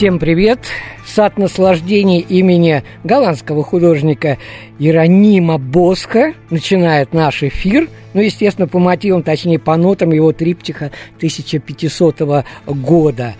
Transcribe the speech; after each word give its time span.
Всем 0.00 0.18
привет! 0.18 0.60
Сад 1.04 1.36
наслаждений 1.36 2.20
имени 2.20 2.84
голландского 3.04 3.62
художника 3.62 4.38
Иеронима 4.78 5.58
Боска 5.58 6.32
начинает 6.48 7.12
наш 7.12 7.42
эфир. 7.42 7.86
Ну, 8.14 8.22
естественно, 8.22 8.66
по 8.66 8.78
мотивам, 8.78 9.22
точнее, 9.22 9.58
по 9.58 9.76
нотам 9.76 10.12
его 10.12 10.32
триптиха 10.32 10.90
1500 11.18 12.46
года. 12.66 13.34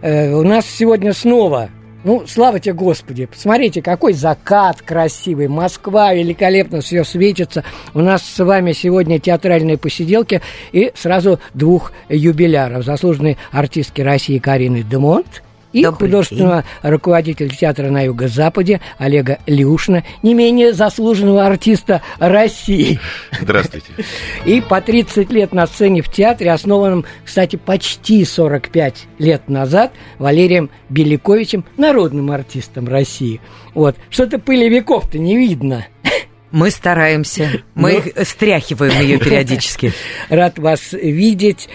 Э, 0.00 0.32
у 0.34 0.42
нас 0.42 0.66
сегодня 0.66 1.12
снова 1.12 1.70
ну, 2.02 2.24
слава 2.26 2.58
тебе, 2.58 2.74
Господи! 2.74 3.26
Посмотрите, 3.26 3.80
какой 3.80 4.12
закат 4.12 4.82
красивый. 4.82 5.46
Москва 5.46 6.12
великолепно 6.12 6.80
все 6.80 7.04
светится. 7.04 7.62
У 7.94 8.00
нас 8.00 8.24
с 8.24 8.44
вами 8.44 8.72
сегодня 8.72 9.20
театральные 9.20 9.78
посиделки 9.78 10.42
и 10.72 10.90
сразу 10.96 11.38
двух 11.54 11.92
юбиляров. 12.08 12.84
Заслуженной 12.84 13.38
артистки 13.52 14.00
России 14.00 14.38
Карины 14.38 14.82
Демонт 14.82 15.42
и 15.72 15.82
Добрый 15.82 16.08
художественного 16.08 16.64
руководителя 16.82 17.48
театра 17.48 17.90
на 17.90 18.02
Юго-Западе 18.02 18.80
Олега 18.98 19.38
Люшина, 19.46 20.04
не 20.22 20.34
менее 20.34 20.72
заслуженного 20.72 21.46
артиста 21.46 22.02
России. 22.18 22.98
Здравствуйте. 23.40 23.86
И 24.44 24.60
по 24.60 24.80
30 24.80 25.30
лет 25.30 25.52
на 25.52 25.66
сцене 25.66 26.02
в 26.02 26.10
театре, 26.10 26.50
основанном, 26.52 27.04
кстати, 27.24 27.56
почти 27.56 28.24
45 28.24 29.06
лет 29.18 29.48
назад 29.48 29.92
Валерием 30.18 30.70
Беляковичем, 30.88 31.64
народным 31.76 32.30
артистом 32.30 32.88
России. 32.88 33.40
Вот. 33.74 33.96
Что-то 34.10 34.38
пыли 34.38 34.68
веков-то 34.68 35.18
не 35.18 35.36
видно. 35.36 35.86
Мы 36.50 36.70
стараемся. 36.70 37.62
Мы 37.74 37.92
Ну. 37.92 37.98
их 37.98 38.28
стряхиваем 38.28 39.00
ее 39.00 39.18
периодически. 39.18 39.94
Рад 40.28 40.58
вас 40.58 40.92
видеть. 40.92 41.70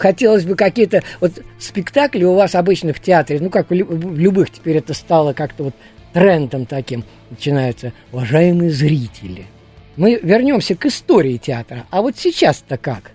Хотелось 0.00 0.46
бы 0.46 0.54
какие-то... 0.54 1.02
Вот 1.20 1.42
спектакли 1.58 2.24
у 2.24 2.34
вас 2.34 2.54
обычно 2.54 2.94
в 2.94 3.00
театре, 3.00 3.38
ну, 3.38 3.50
как 3.50 3.68
в 3.68 3.74
лю- 3.74 3.84
в 3.84 4.18
любых 4.18 4.50
теперь 4.50 4.78
это 4.78 4.94
стало 4.94 5.34
как-то 5.34 5.64
вот 5.64 5.74
трендом 6.14 6.64
таким 6.64 7.04
начинаются. 7.28 7.92
Уважаемые 8.10 8.70
зрители, 8.70 9.46
мы 9.96 10.18
вернемся 10.22 10.74
к 10.74 10.86
истории 10.86 11.36
театра. 11.36 11.84
А 11.90 12.00
вот 12.00 12.16
сейчас-то 12.16 12.78
как? 12.78 13.10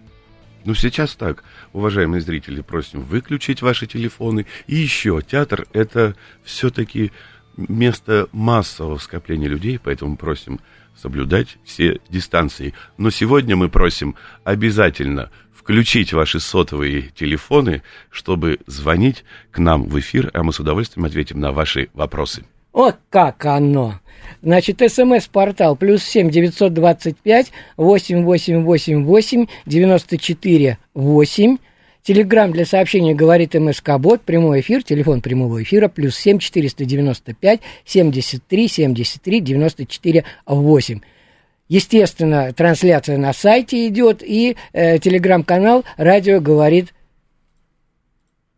Ну, 0.63 0.75
сейчас 0.75 1.15
так, 1.15 1.43
уважаемые 1.73 2.21
зрители, 2.21 2.61
просим 2.61 3.01
выключить 3.01 3.63
ваши 3.63 3.87
телефоны. 3.87 4.45
И 4.67 4.75
еще, 4.75 5.23
театр– 5.27 5.65
это 5.73 6.15
все-таки 6.43 7.11
место 7.57 8.27
массового 8.31 8.99
скопления 8.99 9.47
людей, 9.47 9.79
поэтому 9.83 10.17
просим 10.17 10.59
соблюдать 10.95 11.57
все 11.63 11.99
дистанции. 12.09 12.75
Но 12.97 13.09
сегодня 13.09 13.55
мы 13.55 13.69
просим 13.69 14.15
обязательно 14.43 15.31
включить 15.65 16.13
ваши 16.13 16.39
сотовые 16.39 17.09
телефоны, 17.15 17.81
чтобы 18.11 18.59
звонить 18.67 19.23
к 19.49 19.57
нам 19.57 19.85
в 19.85 19.99
эфир, 19.99 20.29
а 20.35 20.43
мы 20.43 20.53
с 20.53 20.59
удовольствием 20.59 21.05
ответим 21.05 21.39
на 21.39 21.51
ваши 21.51 21.89
вопросы. 21.95 22.45
Вот 22.71 22.97
как 23.09 23.43
оно! 23.47 23.99
Значит, 24.43 24.79
смс-портал 24.87 25.75
плюс 25.75 26.03
семь 26.03 26.29
девятьсот 26.29 26.71
двадцать 26.73 27.17
пять 27.17 27.51
восемь 27.77 28.23
восемь 28.23 28.61
восемь 28.61 29.05
восемь 29.05 29.47
девяносто 29.65 30.19
четыре 30.19 30.77
восемь. 30.93 31.57
Телеграмм 32.03 32.51
для 32.51 32.65
сообщения 32.67 33.15
говорит 33.15 33.55
МСК 33.55 33.97
Бот. 33.97 34.21
Прямой 34.21 34.59
эфир, 34.59 34.83
телефон 34.83 35.21
прямого 35.21 35.63
эфира, 35.63 35.87
плюс 35.87 36.15
7 36.15 36.37
495 36.37 37.61
73 37.85 38.67
73 38.67 39.39
94 39.39 40.23
8. 40.45 40.99
Естественно, 41.67 42.53
трансляция 42.53 43.17
на 43.17 43.33
сайте 43.33 43.87
идет, 43.87 44.21
и 44.21 44.55
э, 44.71 44.99
телеграм-канал 44.99 45.83
«Радио 45.97 46.39
говорит 46.39 46.93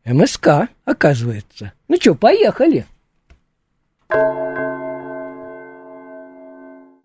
МСК», 0.05 0.69
оказывается. 0.83 1.71
Ну 1.87 1.95
что, 1.99 2.15
поехали. 2.15 2.85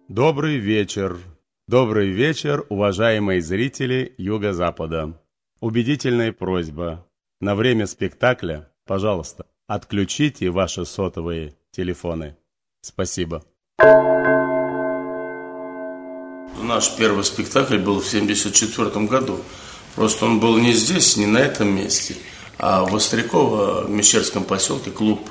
Добрый 0.09 0.57
вечер. 0.57 1.19
Добрый 1.69 2.11
вечер, 2.11 2.67
уважаемые 2.69 3.41
зрители 3.41 4.13
Юго-Запада. 4.19 5.19
Убедительная 5.61 6.33
просьба. 6.33 7.07
На 7.41 7.55
время 7.55 7.87
спектакля, 7.87 8.69
пожалуйста, 8.85 9.47
отключите 9.69 10.51
ваши 10.51 10.85
сотовые 10.85 11.55
телефоны. 11.71 12.37
Спасибо. 12.83 13.45
Наш 16.63 16.95
первый 16.97 17.25
спектакль 17.25 17.79
был 17.79 18.01
в 18.01 18.07
1974 18.07 19.07
году. 19.07 19.41
Просто 19.97 20.27
он 20.27 20.39
был 20.39 20.57
не 20.59 20.73
здесь, 20.73 21.17
не 21.17 21.27
на 21.27 21.39
этом 21.39 21.75
месте, 21.75 22.17
а 22.59 22.85
в 22.85 22.95
Остряково, 22.95 23.83
в 23.83 23.91
Мещерском 23.91 24.45
поселке, 24.45 24.91
клуб. 24.91 25.29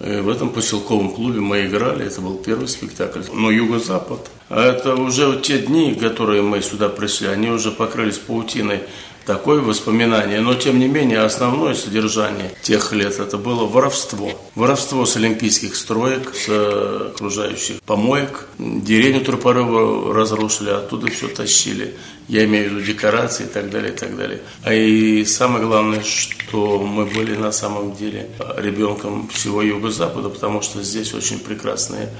И 0.00 0.20
в 0.20 0.28
этом 0.28 0.50
поселковом 0.50 1.14
клубе 1.14 1.40
мы 1.40 1.66
играли, 1.66 2.06
это 2.06 2.20
был 2.20 2.36
первый 2.36 2.68
спектакль. 2.68 3.22
Но 3.32 3.50
Юго-Запад, 3.50 4.30
это 4.50 4.94
уже 4.94 5.40
те 5.40 5.58
дни, 5.58 5.94
которые 5.94 6.42
мы 6.42 6.60
сюда 6.60 6.88
пришли, 6.88 7.28
они 7.28 7.48
уже 7.48 7.70
покрылись 7.70 8.18
паутиной 8.18 8.82
такое 9.26 9.60
воспоминание, 9.60 10.40
но 10.40 10.54
тем 10.54 10.78
не 10.78 10.88
менее 10.88 11.20
основное 11.20 11.74
содержание 11.74 12.50
тех 12.62 12.92
лет 12.92 13.18
это 13.18 13.38
было 13.38 13.66
воровство. 13.66 14.30
Воровство 14.54 15.06
с 15.06 15.16
олимпийских 15.16 15.76
строек, 15.76 16.34
с 16.34 16.46
э, 16.48 17.10
окружающих 17.14 17.82
помоек. 17.82 18.48
Деревню 18.58 19.24
Тропарова 19.24 20.14
разрушили, 20.14 20.70
оттуда 20.70 21.10
все 21.10 21.28
тащили. 21.28 21.94
Я 22.28 22.44
имею 22.44 22.70
в 22.70 22.72
виду 22.74 22.86
декорации 22.86 23.44
и 23.44 23.48
так 23.48 23.70
далее, 23.70 23.92
и 23.92 23.96
так 23.96 24.16
далее. 24.16 24.40
А 24.62 24.72
и 24.72 25.24
самое 25.24 25.64
главное, 25.64 26.02
что 26.02 26.78
мы 26.78 27.04
были 27.04 27.36
на 27.36 27.52
самом 27.52 27.94
деле 27.94 28.30
ребенком 28.56 29.28
всего 29.28 29.62
Юго-Запада, 29.62 30.28
потому 30.28 30.62
что 30.62 30.82
здесь 30.82 31.12
очень 31.12 31.38
прекрасная 31.38 32.10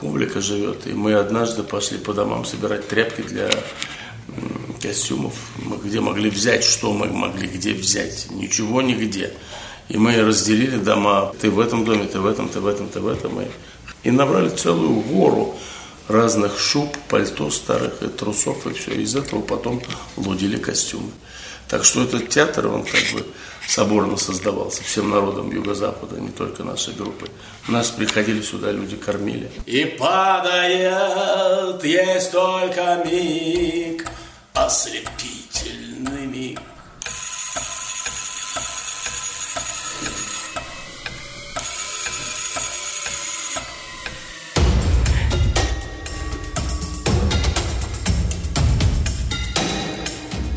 публика 0.00 0.40
живет. 0.40 0.86
И 0.86 0.92
мы 0.92 1.14
однажды 1.14 1.62
пошли 1.62 1.98
по 1.98 2.12
домам 2.12 2.44
собирать 2.44 2.88
тряпки 2.88 3.22
для 3.22 3.50
костюмов, 4.80 5.34
мы 5.56 5.76
где 5.76 6.00
могли 6.00 6.30
взять, 6.30 6.64
что 6.64 6.92
мы 6.92 7.06
могли 7.06 7.46
где 7.46 7.72
взять, 7.72 8.26
ничего 8.30 8.82
нигде. 8.82 9.32
И 9.88 9.96
мы 9.96 10.16
разделили 10.22 10.76
дома, 10.76 11.34
ты 11.40 11.50
в 11.50 11.60
этом 11.60 11.84
доме, 11.84 12.06
ты 12.06 12.18
в 12.20 12.26
этом, 12.26 12.48
ты 12.48 12.60
в 12.60 12.66
этом, 12.66 12.88
ты 12.88 13.00
в 13.00 13.08
этом. 13.08 13.40
И, 13.42 13.46
и 14.04 14.10
набрали 14.10 14.48
целую 14.48 15.00
гору 15.00 15.54
разных 16.08 16.58
шуб, 16.58 16.96
пальто 17.08 17.50
старых 17.50 18.02
и 18.02 18.08
трусов, 18.08 18.66
и 18.66 18.72
все. 18.72 18.92
Из 18.92 19.14
этого 19.14 19.40
потом 19.40 19.82
лудили 20.16 20.56
костюмы. 20.56 21.10
Так 21.68 21.84
что 21.84 22.02
этот 22.02 22.28
театр, 22.28 22.66
он 22.66 22.84
как 22.84 23.02
бы 23.12 23.26
соборно 23.66 24.16
создавался 24.16 24.82
всем 24.82 25.10
народом 25.10 25.50
Юго-Запада, 25.50 26.20
не 26.20 26.30
только 26.30 26.62
нашей 26.64 26.94
группы. 26.94 27.28
Нас 27.68 27.90
приходили 27.90 28.42
сюда, 28.42 28.72
люди 28.72 28.96
кормили. 28.96 29.50
И 29.66 29.84
падает, 29.84 31.82
есть 31.84 32.32
только 32.32 33.02
миг, 33.04 34.06
ослепительный 34.54 36.26
миг. 36.26 36.60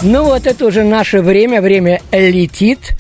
Ну 0.08 0.24
вот 0.24 0.46
это 0.46 0.66
уже 0.68 0.84
наше 0.84 1.22
время, 1.22 1.62
время 1.62 2.00
летит. 2.12 2.95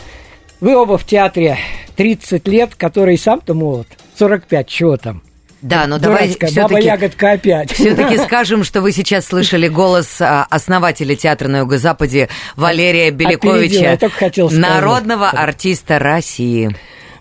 Вы 0.62 0.76
оба 0.76 0.98
в 0.98 1.06
театре 1.06 1.58
30 1.96 2.48
лет, 2.48 2.76
который 2.76 3.18
сам-то 3.18 3.54
молод. 3.54 3.88
45, 4.18 4.68
чего 4.68 4.98
там? 4.98 5.22
Да, 5.62 5.88
но 5.88 5.98
давай 5.98 6.28
Дурацкая 6.28 6.52
баба 6.52 6.68
все-таки... 6.68 6.88
ягодка 6.88 7.32
опять. 7.32 7.72
Все-таки 7.72 8.18
скажем, 8.26 8.64
что 8.64 8.82
вы 8.82 8.92
сейчас 8.92 9.26
слышали 9.26 9.68
голос 9.68 10.22
а, 10.22 10.46
основателя 10.50 11.16
театра 11.16 11.48
на 11.48 11.60
Юго-Западе 11.60 12.30
Валерия 12.56 13.08
Опередила, 13.08 13.98
Беляковича, 13.98 14.60
народного 14.60 15.30
артиста 15.30 15.98
России. 15.98 16.76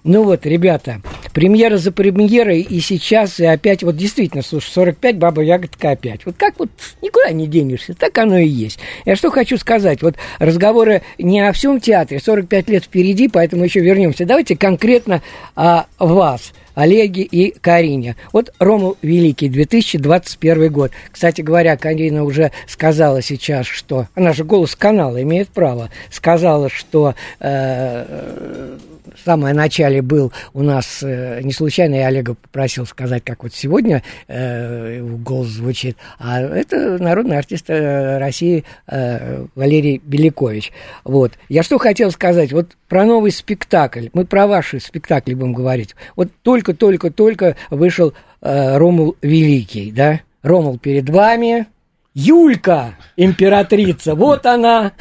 Ну 0.05 0.23
вот, 0.25 0.45
ребята, 0.45 1.01
премьера 1.33 1.79
за 1.79 1.91
премьерой, 1.91 2.61
и 2.61 2.81
сейчас, 2.81 3.41
и 3.41 3.47
опять, 3.47 3.83
вот 3.83 3.97
действительно, 3.97 4.43
слушай, 4.43 4.71
45, 4.71 5.17
баба 5.17 5.43
ягодка 5.43 5.93
опять. 5.93 6.27
Вот 6.27 6.37
как 6.37 6.59
вот 6.59 6.69
никуда 7.01 7.31
не 7.33 7.47
денешься, 7.47 7.95
так 7.95 8.17
оно 8.19 8.37
и 8.37 8.47
есть. 8.47 8.79
Я 9.07 9.17
что 9.17 9.31
хочу 9.31 9.57
сказать, 9.57 10.03
вот 10.03 10.17
разговоры 10.39 11.01
не 11.19 11.41
о 11.41 11.53
всем 11.53 11.81
театре, 11.81 12.21
45 12.21 12.69
лет 12.69 12.85
впереди, 12.85 13.29
поэтому 13.29 13.65
еще 13.65 13.81
вернемся. 13.81 14.27
Давайте 14.27 14.57
конкретно 14.57 15.23
о 15.55 15.87
вас– 15.99 16.53
Олеге 16.75 17.23
и 17.23 17.57
Карине. 17.59 18.17
Вот 18.33 18.53
Ромул 18.59 18.97
Великий, 19.03 19.49
2021 19.49 20.73
год. 20.73 20.91
Кстати 21.11 21.41
говоря, 21.41 21.77
Карина 21.77 22.25
уже 22.25 22.51
сказала 22.67 23.23
сейчас, 23.23 23.67
что... 23.67 24.09
Она 24.15 24.33
же 24.33 24.45
голос 24.45 24.75
канала 24.75 25.23
имеет 25.23 25.49
право. 25.49 25.91
Сказала, 26.11 26.69
что 26.69 27.15
э, 27.41 28.77
в 29.15 29.25
самом 29.25 29.55
начале 29.55 30.03
был 30.03 30.33
у 30.53 30.63
нас, 30.63 31.01
э, 31.03 31.41
не 31.43 31.53
случайно 31.53 31.95
я 31.95 32.09
Олега 32.09 32.35
попросил 32.35 32.87
сказать, 32.87 33.23
как 33.25 33.43
вот 33.43 33.55
сегодня 33.55 34.03
э, 34.29 34.97
его 34.99 35.17
голос 35.17 35.49
звучит, 35.49 35.97
а 36.19 36.41
это 36.41 36.99
народный 37.03 37.39
артист 37.39 37.67
э, 37.69 38.19
России 38.19 38.65
э, 38.87 39.47
Валерий 39.55 40.01
Белякович. 40.05 40.73
Вот. 41.05 41.33
Я 41.49 41.63
что 41.63 41.79
хотел 41.79 42.11
сказать, 42.11 42.53
вот 42.53 42.77
про 42.89 43.05
новый 43.05 43.31
спектакль, 43.31 44.09
мы 44.13 44.25
про 44.25 44.47
ваши 44.47 44.81
спектакли 44.81 45.35
будем 45.35 45.53
говорить. 45.53 45.95
Вот 46.17 46.29
только-только-только 46.43 47.57
вышел 47.71 48.15
э, 48.41 48.77
Ромул 48.77 49.17
Великий, 49.23 49.91
да? 49.91 50.21
Ромул 50.43 50.79
перед 50.79 51.09
вами, 51.09 51.67
Юлька, 52.15 52.95
императрица, 53.17 54.15
вот 54.15 54.47
она, 54.47 54.93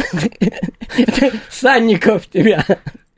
Санников 1.50 2.28
тебя 2.28 2.66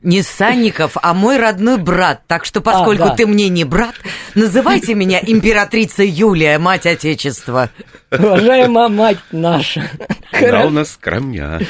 не 0.02 0.22
Санников, 0.22 0.96
а 1.02 1.14
мой 1.14 1.38
родной 1.38 1.78
брат. 1.78 2.22
Так 2.26 2.44
что, 2.44 2.60
поскольку 2.60 3.04
а, 3.04 3.08
да. 3.08 3.14
ты 3.14 3.26
мне 3.26 3.48
не 3.48 3.64
брат, 3.64 3.94
называйте 4.34 4.94
меня 4.94 5.20
императрица 5.20 6.02
Юлия, 6.02 6.58
мать 6.58 6.86
Отечества. 6.86 7.70
Уважаемая 8.12 8.88
мать 8.88 9.18
наша. 9.32 9.90
Она 10.32 10.66
у 10.66 10.70
нас 10.70 10.92
скромня. 10.92 11.60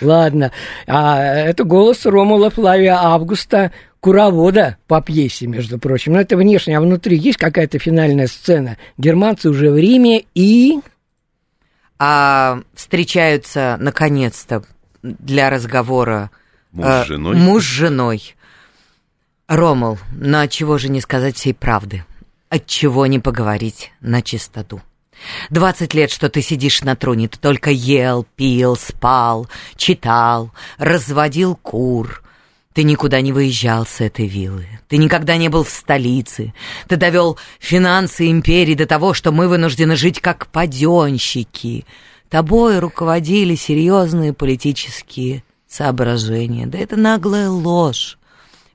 Ладно. 0.00 0.52
А 0.86 1.22
это 1.22 1.64
голос 1.64 2.04
Ромула 2.04 2.50
Флавия 2.50 2.96
Августа 2.96 3.72
Куровода 4.00 4.76
по 4.86 5.00
пьесе, 5.00 5.46
между 5.46 5.78
прочим. 5.78 6.12
Но 6.12 6.20
это 6.20 6.36
внешне, 6.36 6.76
а 6.76 6.80
внутри 6.80 7.16
есть 7.16 7.38
какая-то 7.38 7.78
финальная 7.78 8.26
сцена. 8.26 8.76
Германцы 8.98 9.48
уже 9.48 9.70
в 9.70 9.76
Риме 9.76 10.24
и... 10.34 10.80
А 11.98 12.60
встречаются, 12.74 13.78
наконец-то, 13.80 14.64
для 15.02 15.48
разговора 15.48 16.30
Муж 16.76 17.04
с 17.04 17.06
женой? 17.06 17.36
Муж 17.36 17.64
с 17.64 17.66
женой. 17.66 18.36
Ромал, 19.48 19.98
но 20.12 20.40
от 20.40 20.50
чего 20.50 20.76
же 20.76 20.88
не 20.88 21.00
сказать 21.00 21.36
всей 21.36 21.54
правды? 21.54 22.04
От 22.50 22.66
чего 22.66 23.06
не 23.06 23.18
поговорить 23.18 23.92
на 24.00 24.20
чистоту? 24.20 24.82
Двадцать 25.48 25.94
лет, 25.94 26.10
что 26.10 26.28
ты 26.28 26.42
сидишь 26.42 26.82
на 26.82 26.94
троне, 26.94 27.28
ты 27.28 27.38
только 27.38 27.70
ел, 27.70 28.26
пил, 28.36 28.76
спал, 28.76 29.48
читал, 29.76 30.52
разводил 30.76 31.56
кур. 31.56 32.22
Ты 32.74 32.82
никуда 32.82 33.22
не 33.22 33.32
выезжал 33.32 33.86
с 33.86 34.02
этой 34.02 34.26
виллы. 34.26 34.66
Ты 34.88 34.98
никогда 34.98 35.38
не 35.38 35.48
был 35.48 35.64
в 35.64 35.70
столице. 35.70 36.52
Ты 36.88 36.96
довел 36.96 37.38
финансы 37.58 38.30
империи 38.30 38.74
до 38.74 38.84
того, 38.84 39.14
что 39.14 39.32
мы 39.32 39.48
вынуждены 39.48 39.96
жить 39.96 40.20
как 40.20 40.48
паденщики. 40.48 41.86
Тобой 42.28 42.80
руководили 42.80 43.54
серьезные 43.54 44.34
политические 44.34 45.42
соображения. 45.68 46.66
Да 46.66 46.78
это 46.78 46.96
наглая 46.96 47.50
ложь. 47.50 48.18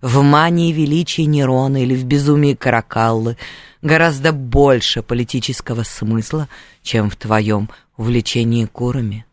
В 0.02 0.22
мании 0.22 0.72
величия 0.72 1.26
Нерона 1.26 1.84
или 1.84 1.96
в 1.96 2.06
безумии 2.06 2.56
Каракаллы 2.56 3.38
гораздо 3.82 4.32
больше 4.32 5.04
политического 5.04 5.84
смысла, 5.84 6.50
чем 6.82 7.10
в 7.10 7.16
твоем 7.16 7.70
увлечении 7.98 8.66
курами. 8.66 9.26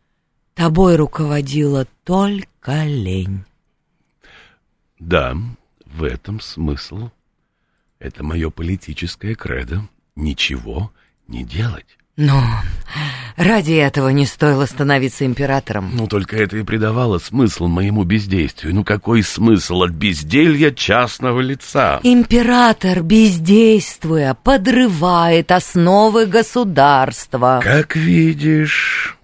Тобой 0.55 0.97
руководила 0.97 1.87
только 2.05 2.85
лень. 2.85 3.45
Да, 4.99 5.37
в 5.87 6.03
этом 6.03 6.41
смысл. 6.41 7.11
Это 7.99 8.23
мое 8.23 8.51
политическое 8.51 9.35
кредо. 9.35 9.89
Ничего 10.17 10.93
не 11.29 11.45
делать. 11.45 11.98
Но 12.19 12.43
ради 13.37 13.75
этого 13.75 14.09
не 14.09 14.27
стоило 14.27 14.67
становиться 14.67 15.25
императором. 15.25 15.93
Ну, 15.95 16.09
только 16.09 16.37
это 16.37 16.57
и 16.57 16.65
придавало 16.65 17.19
смысл 17.19 17.69
моему 17.69 18.03
бездействию. 18.03 18.75
Ну, 18.75 18.83
какой 18.83 19.23
смысл 19.23 19.83
от 19.83 19.93
безделья 19.93 20.73
частного 20.73 21.41
лица? 21.41 22.01
Император, 22.03 23.05
бездействуя, 23.05 24.35
подрывает 24.35 25.53
основы 25.53 26.27
государства. 26.27 27.61
Как 27.63 27.95
видишь... 27.95 29.17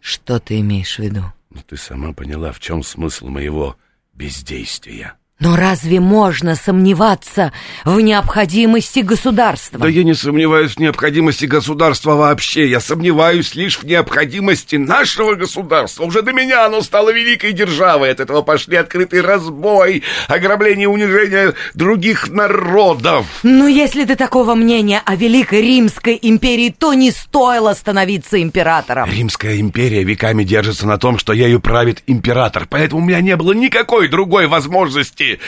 Что 0.00 0.38
ты 0.38 0.60
имеешь 0.60 0.96
в 0.96 0.98
виду? 0.98 1.22
Ну, 1.48 1.62
ты 1.66 1.78
сама 1.78 2.12
поняла, 2.12 2.52
в 2.52 2.60
чем 2.60 2.82
смысл 2.82 3.28
моего 3.28 3.78
бездействия. 4.12 5.14
Но 5.40 5.56
разве 5.56 5.98
можно 5.98 6.54
сомневаться 6.54 7.52
в 7.84 8.00
необходимости 8.00 9.00
государства? 9.00 9.80
Да 9.80 9.88
я 9.88 10.04
не 10.04 10.14
сомневаюсь 10.14 10.76
в 10.76 10.78
необходимости 10.78 11.44
государства 11.44 12.14
вообще. 12.14 12.70
Я 12.70 12.78
сомневаюсь 12.78 13.56
лишь 13.56 13.80
в 13.80 13.84
необходимости 13.84 14.76
нашего 14.76 15.34
государства. 15.34 16.04
Уже 16.04 16.22
до 16.22 16.32
меня 16.32 16.64
оно 16.64 16.82
стало 16.82 17.12
великой 17.12 17.52
державой. 17.52 18.12
От 18.12 18.20
этого 18.20 18.42
пошли 18.42 18.76
открытый 18.76 19.22
разбой, 19.22 20.04
ограбление 20.28 20.88
унижение 20.88 21.54
других 21.74 22.28
народов. 22.28 23.26
Ну, 23.42 23.66
если 23.66 24.04
ты 24.04 24.14
такого 24.14 24.54
мнения 24.54 25.02
о 25.04 25.16
Великой 25.16 25.62
Римской 25.62 26.16
империи, 26.22 26.72
то 26.78 26.94
не 26.94 27.10
стоило 27.10 27.74
становиться 27.74 28.40
императором. 28.40 29.10
Римская 29.10 29.58
империя 29.58 30.04
веками 30.04 30.44
держится 30.44 30.86
на 30.86 30.96
том, 30.96 31.18
что 31.18 31.32
ею 31.32 31.58
правит 31.58 32.04
император. 32.06 32.68
Поэтому 32.70 33.02
у 33.02 33.04
меня 33.04 33.20
не 33.20 33.34
было 33.34 33.52
никакой 33.52 34.06
другой 34.06 34.46
возможности 34.46 35.23
возможности 35.24 35.40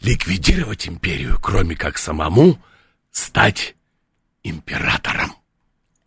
ликвидировать 0.00 0.88
империю, 0.88 1.38
кроме 1.40 1.76
как 1.76 1.98
самому 1.98 2.58
стать 3.10 3.74
императором. 4.42 5.32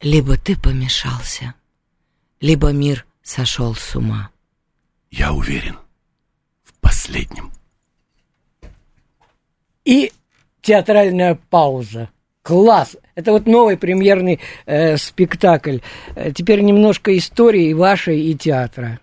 Либо 0.01 0.37
ты 0.37 0.57
помешался, 0.57 1.53
либо 2.39 2.71
мир 2.71 3.05
сошел 3.21 3.75
с 3.75 3.95
ума. 3.95 4.29
Я 5.11 5.33
уверен 5.33 5.77
в 6.63 6.73
последнем. 6.79 7.51
И 9.85 10.11
театральная 10.61 11.39
пауза. 11.49 12.09
Класс! 12.43 12.97
Это 13.13 13.33
вот 13.33 13.45
новый 13.45 13.77
премьерный 13.77 14.39
э, 14.65 14.97
спектакль. 14.97 15.79
Э, 16.15 16.31
теперь 16.31 16.61
немножко 16.61 17.15
истории 17.15 17.73
вашей 17.73 18.19
и 18.19 18.35
театра. 18.35 18.99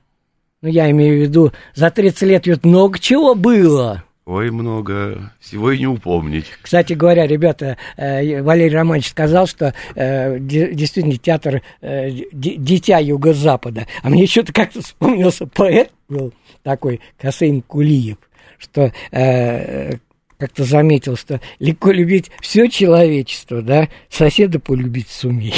Ну, 0.60 0.68
я 0.68 0.90
имею 0.90 1.18
в 1.18 1.22
виду, 1.22 1.52
за 1.74 1.90
30 1.90 2.22
лет 2.22 2.46
ведь 2.48 2.64
много 2.64 2.98
чего 2.98 3.36
было. 3.36 4.02
Ой, 4.28 4.50
много. 4.50 5.32
Всего 5.40 5.72
и 5.72 5.78
не 5.78 5.86
упомнить. 5.86 6.44
Кстати 6.60 6.92
говоря, 6.92 7.26
ребята, 7.26 7.78
э, 7.96 8.42
Валерий 8.42 8.76
Романович 8.76 9.08
сказал, 9.08 9.46
что 9.46 9.72
э, 9.94 10.38
действительно 10.38 11.16
театр 11.16 11.62
э, 11.80 12.10
дитя 12.30 12.98
Юго-Запада. 12.98 13.86
А 14.02 14.10
мне 14.10 14.26
что-то 14.26 14.52
как-то 14.52 14.82
вспомнился 14.82 15.46
поэт 15.46 15.92
был 16.10 16.34
такой, 16.62 17.00
Касым 17.18 17.62
Кулиев, 17.62 18.18
что 18.58 18.92
как-то 19.10 20.64
заметил, 20.64 21.16
что 21.16 21.40
легко 21.58 21.90
любить 21.90 22.30
все 22.42 22.68
человечество, 22.68 23.62
да, 23.62 23.88
соседа 24.10 24.60
полюбить 24.60 25.08
сумей. 25.08 25.54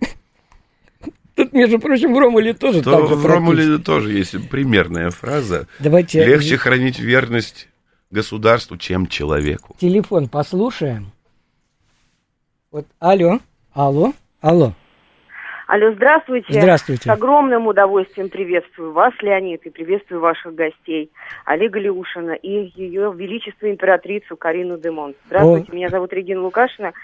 Тут, 1.36 1.52
между 1.52 1.78
прочим, 1.78 2.14
в 2.14 2.18
Ромуле 2.18 2.52
тоже 2.52 2.82
То, 2.82 2.98
так 2.98 3.08
же 3.10 3.14
В 3.14 3.24
Ромуле 3.24 3.78
тоже 3.78 4.12
есть 4.12 4.48
примерная 4.48 5.10
фраза. 5.10 5.68
Давайте... 5.78 6.24
Легче 6.24 6.56
хранить 6.56 6.98
верность 6.98 7.68
государству, 8.10 8.76
чем 8.76 9.06
человеку. 9.06 9.76
Телефон 9.78 10.28
послушаем. 10.28 11.06
Вот, 12.70 12.86
алло, 12.98 13.38
алло, 13.72 14.12
алло. 14.40 14.72
Алло, 15.66 15.92
здравствуйте. 15.92 16.46
Здравствуйте. 16.60 17.02
С 17.02 17.12
огромным 17.12 17.66
удовольствием 17.66 18.30
приветствую 18.30 18.92
вас, 18.92 19.12
Леонид, 19.20 19.66
и 19.66 19.70
приветствую 19.70 20.18
ваших 20.20 20.54
гостей, 20.54 21.10
Олега 21.44 21.78
Леушина 21.78 22.32
и 22.32 22.72
ее 22.74 23.12
величество 23.14 23.70
императрицу 23.70 24.38
Карину 24.38 24.78
Демон. 24.78 25.14
Здравствуйте, 25.26 25.70
О. 25.70 25.74
меня 25.74 25.90
зовут 25.90 26.10
Регина 26.14 26.40
Лукашина. 26.40 26.94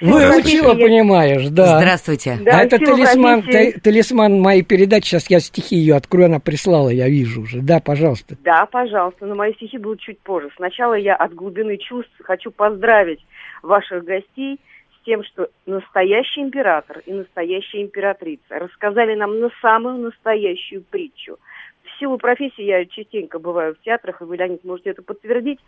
Выучила, 0.00 0.74
понимаешь, 0.74 1.48
да. 1.48 1.78
Здравствуйте. 1.78 2.38
Да, 2.40 2.60
а 2.60 2.64
это 2.64 2.78
талисман, 2.78 3.42
хотите... 3.42 3.80
талисман 3.80 4.40
моей 4.40 4.62
передачи. 4.62 5.08
Сейчас 5.08 5.28
я 5.28 5.40
стихи 5.40 5.76
ее 5.76 5.96
открою, 5.96 6.26
она 6.26 6.38
прислала, 6.38 6.90
я 6.90 7.08
вижу 7.08 7.42
уже. 7.42 7.60
Да, 7.60 7.80
пожалуйста. 7.80 8.36
Да, 8.44 8.66
пожалуйста, 8.66 9.26
но 9.26 9.34
мои 9.34 9.54
стихи 9.54 9.78
будут 9.78 10.00
чуть 10.00 10.20
позже. 10.20 10.50
Сначала 10.56 10.94
я 10.94 11.16
от 11.16 11.34
глубины 11.34 11.76
чувств 11.78 12.12
хочу 12.22 12.50
поздравить 12.50 13.20
ваших 13.62 14.04
гостей 14.04 14.60
с 15.00 15.04
тем, 15.04 15.24
что 15.24 15.48
настоящий 15.66 16.42
император 16.42 17.02
и 17.04 17.12
настоящая 17.12 17.82
императрица 17.82 18.58
рассказали 18.58 19.14
нам 19.16 19.40
на 19.40 19.50
самую 19.60 19.98
настоящую 19.98 20.82
притчу. 20.82 21.38
в 21.82 21.98
силу 21.98 22.18
профессии 22.18 22.62
я 22.62 22.84
частенько 22.84 23.40
бываю 23.40 23.74
в 23.74 23.80
театрах, 23.84 24.20
и 24.20 24.24
вы, 24.24 24.36
Леонид, 24.36 24.62
можете 24.64 24.90
это 24.90 25.02
подтвердить. 25.02 25.58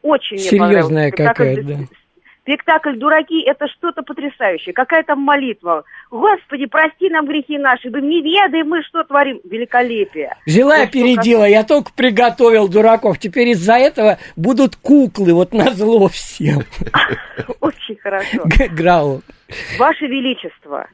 Очень 0.00 0.38
Серьезная 0.38 1.10
какая-то, 1.10 1.62
да. 1.62 1.74
Спектакль 2.48 2.96
«Дураки»— 2.96 3.42
это 3.46 3.68
что-то 3.68 4.02
потрясающее. 4.02 4.72
Какая 4.72 5.02
там 5.02 5.20
молитва. 5.20 5.84
Господи, 6.10 6.64
прости 6.64 7.10
нам 7.10 7.26
грехи 7.26 7.58
наши, 7.58 7.90
мы 7.90 8.00
не 8.00 8.22
ведаем, 8.22 8.70
мы 8.70 8.82
что 8.84 9.04
творим. 9.04 9.38
Великолепие. 9.44 10.34
Взяла 10.46 10.78
и 10.78 10.84
опередила, 10.84 11.44
я 11.44 11.62
только 11.62 11.92
приготовил 11.94 12.66
дураков. 12.66 13.18
Теперь 13.18 13.48
из-за 13.48 13.74
этого 13.74 14.16
будут 14.34 14.76
куклы, 14.76 15.34
вот 15.34 15.52
на 15.52 15.72
зло 15.72 16.08
всем. 16.08 16.60
Очень 17.60 17.96
хорошо. 17.96 18.44
Грау. 18.70 19.20
Ваше 19.78 20.06
Величество, 20.06 20.88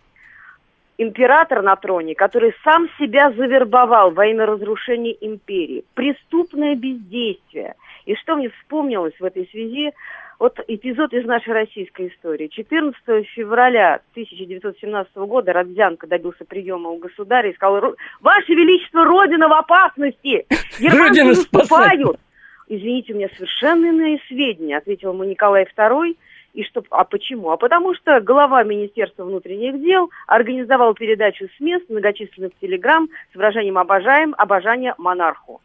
император 0.99 1.63
на 1.63 1.77
троне, 1.77 2.17
который 2.17 2.53
сам 2.65 2.89
себя 2.99 3.31
завербовал 3.31 4.11
во 4.11 4.27
имя 4.27 4.47
разрушения 4.47 5.15
империи. 5.21 5.85
Преступное 5.95 6.75
бездействие. 6.75 7.77
И 8.07 8.15
что 8.17 8.37
мне 8.37 8.51
вспомнилось 8.51 9.15
в 9.19 9.25
этой 9.25 9.49
связи, 9.51 9.93
вот 10.39 10.59
эпизод 10.67 11.13
из 11.13 11.25
нашей 11.25 11.53
российской 11.53 12.09
истории. 12.09 12.49
14 12.49 13.27
февраля 13.29 14.01
1917 14.13 15.17
года 15.17 15.53
Родзянко 15.53 16.07
добился 16.07 16.45
приема 16.45 16.91
у 16.91 16.99
государя 16.99 17.51
и 17.51 17.55
сказал, 17.55 17.95
Ваше 18.21 18.53
Величество, 18.53 19.05
Родина 19.05 19.49
в 19.49 19.53
опасности! 19.53 20.47
Германцы 20.81 21.25
наступают! 21.25 22.19
Извините, 22.67 23.13
у 23.13 23.17
меня 23.17 23.29
совершенно 23.37 23.87
иные 23.87 24.21
сведения, 24.27 24.79
ответил 24.79 25.13
ему 25.13 25.25
Николай 25.25 25.67
II. 25.77 26.17
И 26.55 26.63
что, 26.63 26.83
а 26.91 27.05
почему? 27.05 27.51
А 27.51 27.57
потому 27.57 27.95
что 27.95 28.21
глава 28.21 28.63
Министерства 28.63 29.25
внутренних 29.25 29.83
дел 29.83 30.11
организовал 30.27 30.95
передачу 30.95 31.49
с 31.57 31.61
мест 31.61 31.89
многочисленных 31.91 32.53
телеграмм 32.61 33.09
с 33.33 33.35
выражением 33.35 33.77
«обожаем», 33.77 34.35
«обожание 34.39 34.95
монарху». 34.97 35.61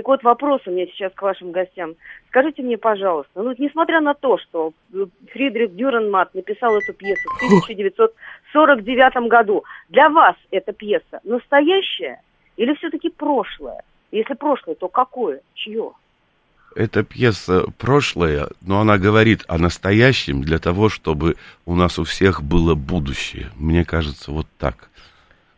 Так 0.00 0.08
вот, 0.08 0.22
вопрос 0.22 0.62
у 0.64 0.70
меня 0.70 0.86
сейчас 0.86 1.12
к 1.14 1.20
вашим 1.20 1.52
гостям. 1.52 1.94
Скажите 2.28 2.62
мне, 2.62 2.78
пожалуйста, 2.78 3.42
ну, 3.42 3.54
несмотря 3.58 4.00
на 4.00 4.14
то, 4.14 4.38
что 4.38 4.72
Фридрих 5.30 5.76
Дюренмат 5.76 6.34
написал 6.34 6.74
эту 6.74 6.94
пьесу 6.94 7.28
в 7.28 7.36
1949 7.36 9.28
году, 9.28 9.62
для 9.90 10.08
вас 10.08 10.36
эта 10.50 10.72
пьеса 10.72 11.20
настоящая 11.22 12.22
или 12.56 12.72
все-таки 12.76 13.10
прошлое? 13.10 13.82
Если 14.10 14.32
прошлое, 14.32 14.74
то 14.74 14.88
какое? 14.88 15.42
Чье? 15.52 15.92
Эта 16.74 17.04
пьеса 17.04 17.66
прошлая, 17.76 18.48
но 18.62 18.80
она 18.80 18.96
говорит 18.96 19.44
о 19.48 19.58
настоящем 19.58 20.40
для 20.40 20.58
того, 20.58 20.88
чтобы 20.88 21.36
у 21.66 21.74
нас 21.74 21.98
у 21.98 22.04
всех 22.04 22.42
было 22.42 22.74
будущее. 22.74 23.50
Мне 23.54 23.84
кажется, 23.84 24.32
вот 24.32 24.46
так. 24.56 24.88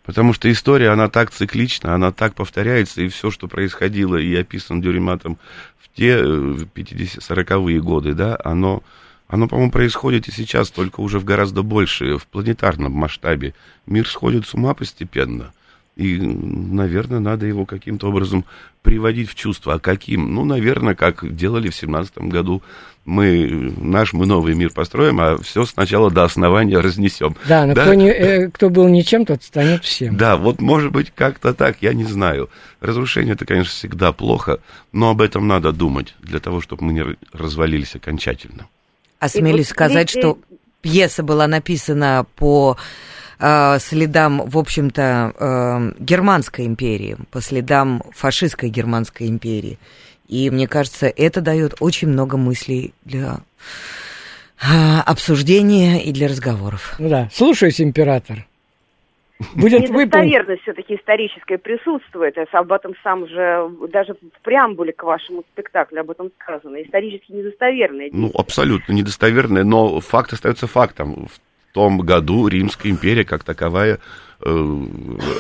Потому 0.05 0.33
что 0.33 0.51
история, 0.51 0.91
она 0.91 1.09
так 1.09 1.31
циклична, 1.31 1.95
она 1.95 2.11
так 2.11 2.35
повторяется, 2.35 3.03
и 3.03 3.09
все, 3.09 3.31
что 3.31 3.47
происходило 3.47 4.17
и 4.17 4.35
описано 4.35 4.83
Дюриматом 4.83 5.39
в 5.79 5.97
те 5.97 6.19
50-40-е 6.19 7.77
э, 7.77 7.81
годы, 7.81 8.15
да, 8.15 8.37
оно, 8.43 8.83
оно, 9.29 9.47
по-моему, 9.47 9.71
происходит 9.71 10.27
и 10.29 10.33
сейчас, 10.33 10.71
только 10.71 11.01
уже 11.01 11.21
в 11.21 11.25
гораздо 11.25 11.63
больше, 11.63 12.19
в 12.19 12.27
планетарном 12.27 12.93
масштабе. 12.93 13.55
Мир 13.87 14.09
сходит 14.09 14.47
с 14.47 14.55
ума 14.55 14.75
постепенно. 14.75 15.53
И, 15.97 16.17
наверное, 16.17 17.21
надо 17.21 17.47
его 17.47 17.67
каким-то 17.67 18.09
образом 18.09 18.45
приводить 18.83 19.29
в 19.29 19.35
чувство. 19.35 19.75
А 19.75 19.79
каким? 19.79 20.35
Ну, 20.35 20.45
наверное, 20.45 20.95
как 20.95 21.35
делали 21.35 21.69
в 21.69 21.77
семнадцатом 21.77 22.31
году. 22.31 22.63
Мы 23.05 23.73
наш 23.77 24.13
мы 24.13 24.27
новый 24.27 24.55
мир 24.55 24.71
построим, 24.71 25.21
а 25.21 25.37
все 25.39 25.65
сначала 25.67 26.11
до 26.11 26.25
основания 26.25 26.79
разнесем. 26.79 27.37
Да, 27.47 27.67
но 27.67 27.75
да? 27.75 27.83
Кто, 27.83 27.95
не, 27.95 28.09
э, 28.09 28.49
кто 28.49 28.71
был 28.71 28.89
ничем, 28.89 29.27
тот 29.27 29.43
станет 29.43 29.85
всем. 29.85 30.17
Да, 30.17 30.37
вот 30.37 30.61
может 30.61 30.93
быть 30.93 31.13
как-то 31.15 31.53
так, 31.53 31.79
я 31.81 31.95
не 31.95 32.05
знаю. 32.05 32.49
Разрушение 32.81 33.35
это, 33.35 33.45
конечно, 33.45 33.73
всегда 33.73 34.13
плохо, 34.13 34.61
но 34.93 35.11
об 35.11 35.21
этом 35.21 35.49
надо 35.49 35.73
думать 35.73 36.15
для 36.21 36.39
того, 36.39 36.61
чтобы 36.61 36.85
мы 36.85 36.93
не 36.93 37.05
развалились 37.33 37.97
окончательно. 37.97 38.69
Осмелюсь 39.19 39.69
сказать, 39.69 40.09
что 40.09 40.39
пьеса 40.81 41.23
была 41.23 41.49
написана 41.49 42.25
по 42.37 42.77
э, 43.43 43.79
следам, 43.81 44.43
в 44.47 44.57
общем-то, 44.57 45.33
э, 45.39 45.93
Германской 45.99 46.67
империи, 46.67 47.17
по 47.31 47.41
следам 47.41 48.03
фашистской 48.15 48.71
Германской 48.71 49.29
империи. 49.29 49.79
И 50.29 50.49
мне 50.51 50.67
кажется, 50.69 51.07
это 51.09 51.41
дает 51.41 51.75
очень 51.81 52.09
много 52.09 52.37
мыслей 52.37 52.95
для 53.05 53.41
э, 54.63 55.01
обсуждения 55.05 56.03
и 56.03 56.13
для 56.13 56.29
разговоров. 56.29 56.95
Ну 56.99 57.09
да, 57.09 57.29
слушаюсь, 57.33 57.81
император. 57.81 58.47
Будет 59.57 59.81
Недостоверность 59.91 60.63
все-таки 60.63 60.95
историческая 60.95 61.59
присутствует. 61.59 62.37
Я 62.37 62.47
об 62.53 62.73
этом 62.73 62.95
сам 63.03 63.27
же, 63.27 63.69
даже 63.93 64.15
в 64.15 64.43
преамбуле 64.43 64.93
к 64.93 65.03
вашему 65.03 65.43
спектаклю 65.53 66.03
об 66.03 66.11
этом 66.13 66.31
сказано. 66.41 66.81
Исторически 66.81 67.33
недостоверные. 67.33 68.11
Ну, 68.13 68.31
абсолютно 68.35 68.93
недостоверные, 68.93 69.65
но 69.65 69.99
факт 70.01 70.33
остается 70.33 70.69
фактом. 70.69 71.27
В 71.27 71.41
году 71.75 72.49
Римская 72.49 72.93
империя, 72.93 73.25
как 73.25 73.45
таковая 73.45 73.99
э, 74.41 74.85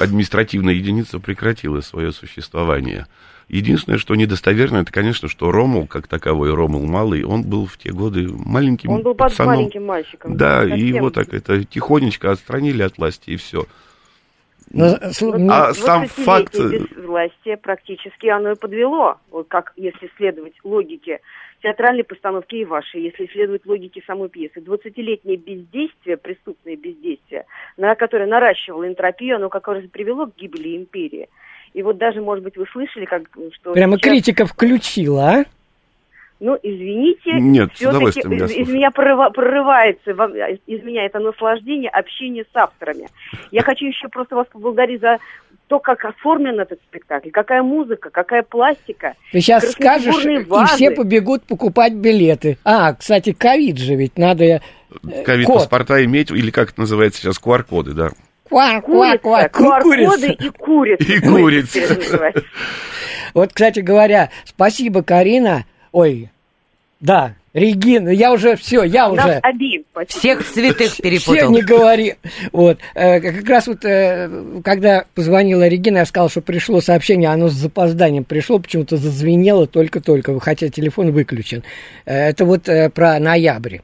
административная 0.01 0.75
единица, 0.75 1.19
прекратила 1.19 1.81
свое 1.81 2.12
существование. 2.12 3.07
Единственное, 3.49 3.99
что 3.99 4.15
недостоверно, 4.15 4.79
это, 4.79 4.93
конечно, 4.93 5.29
что 5.29 5.51
Ромул, 5.53 5.87
как 5.87 6.07
таковой, 6.07 6.55
Ромул 6.55 6.87
Малый, 6.87 7.23
он 7.25 7.43
был 7.43 7.67
в 7.67 7.77
те 7.77 7.93
годы 7.93 8.29
маленьким 8.29 8.91
Он 8.91 9.03
был 9.03 9.15
пацаном. 9.15 9.57
маленьким 9.57 9.85
мальчиком. 9.85 10.37
Да, 10.37 10.65
и 10.65 10.81
его 10.81 11.11
так 11.11 11.35
это 11.35 11.62
тихонечко 11.65 12.31
отстранили 12.31 12.83
от 12.83 12.97
власти, 12.97 13.31
и 13.31 13.37
все. 13.37 13.67
Но, 14.71 14.87
а 14.87 15.69
вот 15.69 15.77
сам 15.77 16.09
факт... 16.09 16.55
без 16.55 17.05
власти 17.05 17.57
практически 17.57 18.27
оно 18.29 18.53
и 18.53 18.55
подвело, 18.55 19.19
вот 19.31 19.49
как 19.49 19.73
если 19.77 20.11
следовать 20.17 20.55
логике 20.65 21.21
театральной 21.62 22.04
постановки 22.04 22.57
и 22.57 22.64
вашей, 22.64 23.02
если 23.02 23.26
следовать 23.26 23.64
логике 23.66 24.02
самой 24.07 24.28
пьесы. 24.28 24.61
20-летнее 24.61 25.37
бездействие, 25.37 26.16
преступное 26.16 26.76
бездействие, 26.76 27.47
на 27.76 27.95
которое 27.95 28.26
наращивало 28.26 28.87
энтропию, 28.87 29.37
оно 29.37 29.49
как 29.49 29.69
раз 29.69 29.85
привело 29.90 30.26
к 30.26 30.37
гибели 30.37 30.76
империи. 30.76 31.28
И 31.73 31.83
вот 31.83 31.97
даже, 31.97 32.21
может 32.21 32.45
быть, 32.45 32.57
вы 32.57 32.66
слышали, 32.66 33.07
как, 33.07 33.23
что... 33.52 33.73
Прямо 33.73 33.97
сейчас... 33.97 34.11
критика 34.11 34.47
включила, 34.47 35.28
а? 35.28 35.45
Ну, 36.40 36.59
извините, 36.61 37.35
Нет, 37.35 37.71
все-таки 37.73 38.19
из, 38.19 38.50
из 38.50 38.69
меня 38.69 38.90
прорывается, 38.90 40.11
из 40.66 40.83
меня 40.83 41.07
это 41.07 41.21
наслаждение 41.21 41.88
общения 41.88 42.45
с 42.52 42.57
авторами. 42.57 43.09
Я 43.52 43.62
хочу 43.62 43.87
еще 43.87 44.09
просто 44.09 44.35
вас 44.35 44.49
поблагодарить 44.49 45.00
за 45.00 45.19
то, 45.73 45.79
как 45.79 46.05
оформлен 46.05 46.61
этот 46.61 46.81
спектакль, 46.87 47.31
какая 47.31 47.62
музыка, 47.62 48.11
какая 48.11 48.43
пластика. 48.43 49.14
Ты 49.33 49.41
сейчас 49.41 49.71
скажешь, 49.71 50.23
вазы. 50.47 50.75
и 50.75 50.76
все 50.76 50.91
побегут 50.91 51.45
покупать 51.45 51.95
билеты. 51.95 52.59
А, 52.62 52.93
кстати, 52.93 53.33
ковид 53.33 53.79
же 53.79 53.95
ведь 53.95 54.19
надо... 54.19 54.45
Э, 54.45 54.61
Ковид-паспорта 55.25 56.05
иметь, 56.05 56.31
или 56.31 56.50
как 56.50 56.73
это 56.73 56.81
называется 56.81 57.23
сейчас, 57.23 57.41
QR-коды, 57.43 57.95
да. 57.95 58.11
QR-коды 58.50 60.33
и 60.33 60.50
курицы. 60.50 61.05
И 61.05 61.21
курицы. 61.21 62.35
Вот, 63.33 63.55
кстати 63.55 63.81
говоря, 63.81 64.29
спасибо, 64.45 65.02
Карина. 65.02 65.64
Ой, 65.91 66.29
да, 67.00 67.35
Регина, 67.54 68.09
я 68.09 68.32
уже 68.32 68.56
все, 68.56 68.82
я 68.82 69.09
Нас 69.09 69.26
уже... 69.26 69.35
Один, 69.42 69.85
Всех 70.09 70.47
святых 70.47 70.97
перепутал. 70.97 71.35
Всех 71.35 71.50
не 71.50 71.62
говори. 71.62 72.14
Вот. 72.50 72.78
Э, 72.94 73.21
как 73.21 73.49
раз 73.49 73.66
вот, 73.66 73.85
э, 73.85 74.61
когда 74.64 75.04
позвонила 75.14 75.68
Регина, 75.68 75.99
я 75.99 76.06
сказал, 76.06 76.30
что 76.30 76.40
пришло 76.40 76.80
сообщение, 76.80 77.28
оно 77.28 77.49
с 77.49 77.52
запозданием 77.52 78.25
пришло, 78.25 78.59
почему-то 78.59 78.97
зазвенело 78.97 79.66
только-только, 79.66 80.38
хотя 80.40 80.71
телефон 80.71 81.12
выключен. 81.12 81.62
Э, 82.06 82.28
это 82.28 82.47
вот 82.47 82.68
про 82.94 83.18
ноябрь. 83.18 83.78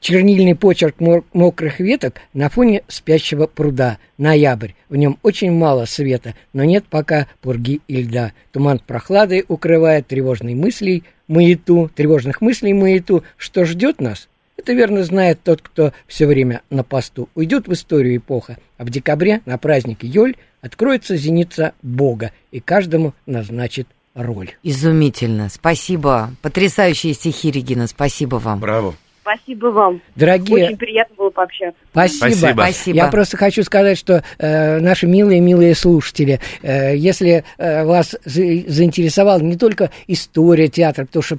Чернильный 0.00 0.54
почерк 0.54 0.96
мокрых 1.32 1.80
веток 1.80 2.20
на 2.34 2.50
фоне 2.50 2.82
спящего 2.88 3.46
пруда. 3.46 3.96
Ноябрь. 4.18 4.72
В 4.90 4.96
нем 4.96 5.18
очень 5.22 5.50
мало 5.50 5.86
света, 5.86 6.34
но 6.52 6.62
нет 6.62 6.84
пока 6.90 7.26
пурги 7.40 7.80
и 7.88 8.02
льда. 8.02 8.32
Туман 8.52 8.80
прохлады 8.86 9.46
укрывает 9.48 10.06
тревожные 10.06 10.54
мысли, 10.54 11.04
маяту, 11.28 11.90
тревожных 11.94 12.40
мыслей 12.40 12.72
маяту. 12.72 13.24
Что 13.36 13.64
ждет 13.64 14.00
нас? 14.00 14.28
Это 14.56 14.72
верно 14.72 15.04
знает 15.04 15.40
тот, 15.42 15.62
кто 15.62 15.92
все 16.06 16.26
время 16.26 16.62
на 16.70 16.84
посту. 16.84 17.28
Уйдет 17.34 17.66
в 17.66 17.72
историю 17.72 18.16
эпоха, 18.16 18.58
а 18.78 18.84
в 18.84 18.90
декабре 18.90 19.40
на 19.46 19.58
праздник 19.58 19.98
Йоль 20.02 20.36
откроется 20.60 21.16
зеница 21.16 21.74
Бога, 21.82 22.32
и 22.50 22.60
каждому 22.60 23.14
назначит 23.26 23.88
роль. 24.14 24.52
Изумительно. 24.62 25.48
Спасибо. 25.48 26.30
Потрясающие 26.40 27.14
стихи, 27.14 27.50
Регина. 27.50 27.86
Спасибо 27.86 28.36
вам. 28.36 28.60
Браво. 28.60 28.94
Спасибо 29.24 29.66
вам. 29.68 30.02
Дорогие... 30.14 30.66
Очень 30.66 30.76
приятно 30.76 31.14
было 31.16 31.30
пообщаться. 31.30 31.80
Спасибо. 31.90 32.26
Спасибо. 32.26 32.52
Спасибо. 32.52 32.96
Я 32.96 33.06
просто 33.08 33.36
хочу 33.38 33.62
сказать, 33.62 33.96
что 33.96 34.22
э, 34.38 34.80
наши 34.80 35.06
милые-милые 35.06 35.74
слушатели, 35.74 36.40
э, 36.62 36.94
если 36.94 37.42
э, 37.56 37.84
вас 37.84 38.16
за 38.24 38.42
заинтересовала 38.66 39.40
не 39.40 39.56
только 39.56 39.90
история 40.06 40.68
театра, 40.68 41.06
потому 41.06 41.22
что 41.22 41.38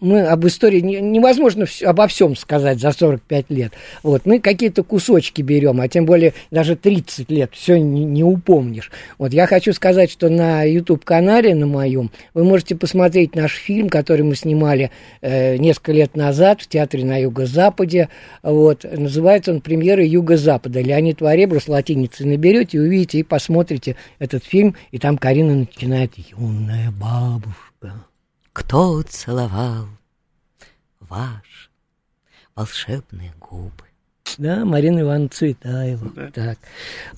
мы 0.00 0.22
об 0.22 0.46
истории 0.46 0.80
не, 0.80 1.00
невозможно 1.00 1.66
обо 1.84 2.06
всем 2.06 2.36
сказать 2.36 2.80
за 2.80 2.92
45 2.92 3.50
лет. 3.50 3.72
Вот, 4.02 4.26
мы 4.26 4.40
какие-то 4.40 4.82
кусочки 4.82 5.42
берем, 5.42 5.80
а 5.80 5.88
тем 5.88 6.06
более 6.06 6.34
даже 6.50 6.76
30 6.76 7.30
лет 7.30 7.50
все 7.52 7.78
не, 7.78 8.04
не 8.04 8.24
упомнишь. 8.24 8.90
Вот 9.18 9.32
я 9.32 9.46
хочу 9.46 9.72
сказать, 9.72 10.10
что 10.10 10.28
на 10.28 10.62
YouTube-канале 10.64 11.54
на 11.54 11.66
моем 11.66 12.10
вы 12.34 12.44
можете 12.44 12.76
посмотреть 12.76 13.34
наш 13.34 13.54
фильм, 13.54 13.88
который 13.88 14.22
мы 14.22 14.34
снимали 14.34 14.90
э, 15.20 15.56
несколько 15.56 15.92
лет 15.92 16.16
назад 16.16 16.62
в 16.62 16.68
театре 16.68 17.04
на 17.04 17.18
Юго-Западе. 17.18 18.08
Вот, 18.42 18.84
называется 18.84 19.52
он 19.52 19.60
«Премьера 19.60 20.04
Юго-Запада». 20.04 20.80
Леонид 20.80 21.20
Варебрус 21.20 21.68
латиницей 21.68 22.26
наберете, 22.26 22.80
увидите 22.80 23.18
и 23.18 23.22
посмотрите 23.22 23.96
этот 24.18 24.44
фильм, 24.44 24.74
и 24.90 24.98
там 24.98 25.18
Карина 25.18 25.54
начинает 25.54 26.12
«Юная 26.16 26.90
бабушка». 26.90 28.11
Кто 28.52 29.02
целовал 29.02 29.88
ваши 31.00 31.70
волшебные 32.54 33.32
губы? 33.40 33.91
Да, 34.38 34.64
Марина 34.64 35.00
Ивановна 35.00 35.28
Цветаева. 35.28 36.12
Да. 36.14 36.30
Так. 36.32 36.58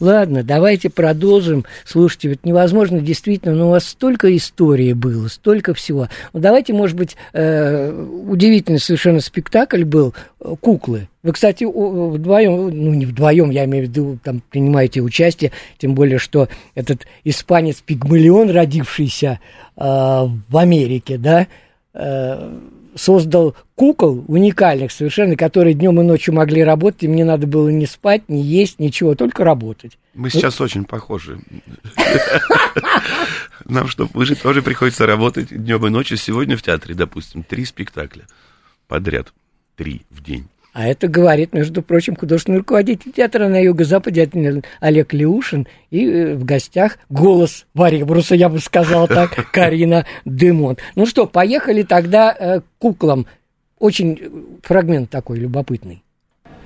Ладно, 0.01 0.43
давайте 0.43 0.91
продолжим. 0.91 1.65
Слушайте, 1.85 2.29
ведь 2.29 2.45
невозможно 2.45 3.01
действительно, 3.01 3.55
но 3.55 3.69
у 3.69 3.71
вас 3.71 3.87
столько 3.87 4.35
истории 4.37 4.93
было, 4.93 5.29
столько 5.29 5.75
всего. 5.75 6.09
Ну, 6.33 6.41
давайте, 6.41 6.73
может 6.73 6.97
быть, 6.97 7.17
э, 7.33 7.91
удивительный 7.91 8.79
совершенно 8.79 9.21
спектакль 9.21 9.85
был 9.85 10.15
э, 10.41 10.55
«Куклы». 10.61 11.09
Вы, 11.23 11.33
кстати, 11.33 11.65
вдвоем, 11.65 12.69
ну 12.69 12.93
не 12.93 13.07
вдвоем, 13.07 13.49
я 13.49 13.65
имею 13.65 13.87
в 13.87 13.89
виду, 13.89 14.19
там 14.23 14.43
принимаете 14.51 15.01
участие, 15.01 15.53
тем 15.79 15.95
более, 15.95 16.19
что 16.19 16.49
этот 16.75 17.07
испанец 17.25 17.81
Пигмалион, 17.81 18.51
родившийся 18.51 19.41
э, 19.77 19.81
в 19.83 20.57
Америке, 20.57 21.17
да, 21.17 21.47
э, 21.95 22.59
создал 22.97 23.57
кукол 23.75 24.25
уникальных 24.29 24.93
совершенно, 24.93 25.37
которые 25.37 25.75
днем 25.75 26.01
и 26.01 26.05
ночью 26.05 26.35
могли 26.35 26.63
работать, 26.63 27.05
и 27.05 27.09
мне 27.09 27.25
надо 27.25 27.47
было 27.47 27.69
не 27.69 27.87
спать, 27.87 28.23
не 28.29 28.43
есть, 28.43 28.79
ничего, 28.79 29.15
только 29.15 29.45
работать. 29.45 29.99
Мы 30.15 30.31
сейчас 30.31 30.61
очень 30.61 30.85
похожи. 30.85 31.41
Нам, 33.65 33.89
чтобы 33.89 34.11
выжить, 34.15 34.43
тоже 34.43 34.63
приходится 34.63 35.07
работать 35.07 35.49
днем 35.51 35.87
и 35.87 35.91
ночью. 35.91 36.17
Сегодня 36.17 36.57
в 36.57 36.63
театре, 36.63 36.95
допустим, 36.95 37.43
три 37.43 37.65
спектакля 37.65 38.27
подряд. 38.87 39.33
Три 39.77 40.03
в 40.11 40.23
день. 40.23 40.49
А 40.75 40.89
это 40.89 41.07
говорит, 41.07 41.55
между 41.55 41.83
прочим, 41.83 42.17
художественный 42.17 42.59
руководитель 42.59 43.13
театра 43.13 43.47
на 43.47 43.61
юго-западе 43.63 44.29
Олег 44.81 45.13
Леушин 45.13 45.69
и 45.91 46.05
э, 46.05 46.35
в 46.35 46.45
гостях 46.45 46.99
голос 47.09 47.67
Варибруса, 47.75 48.35
я 48.35 48.49
бы 48.49 48.59
сказал 48.59 49.07
так, 49.07 49.51
Карина 49.53 50.05
Дымон. 50.25 50.77
Ну 50.97 51.07
что, 51.07 51.27
поехали 51.27 51.85
тогда 51.85 52.37
э, 52.37 52.61
к 52.61 52.65
куклам. 52.81 53.27
Очень 53.79 54.19
э, 54.21 54.29
фрагмент 54.65 55.11
такой 55.11 55.39
любопытный. 55.39 56.03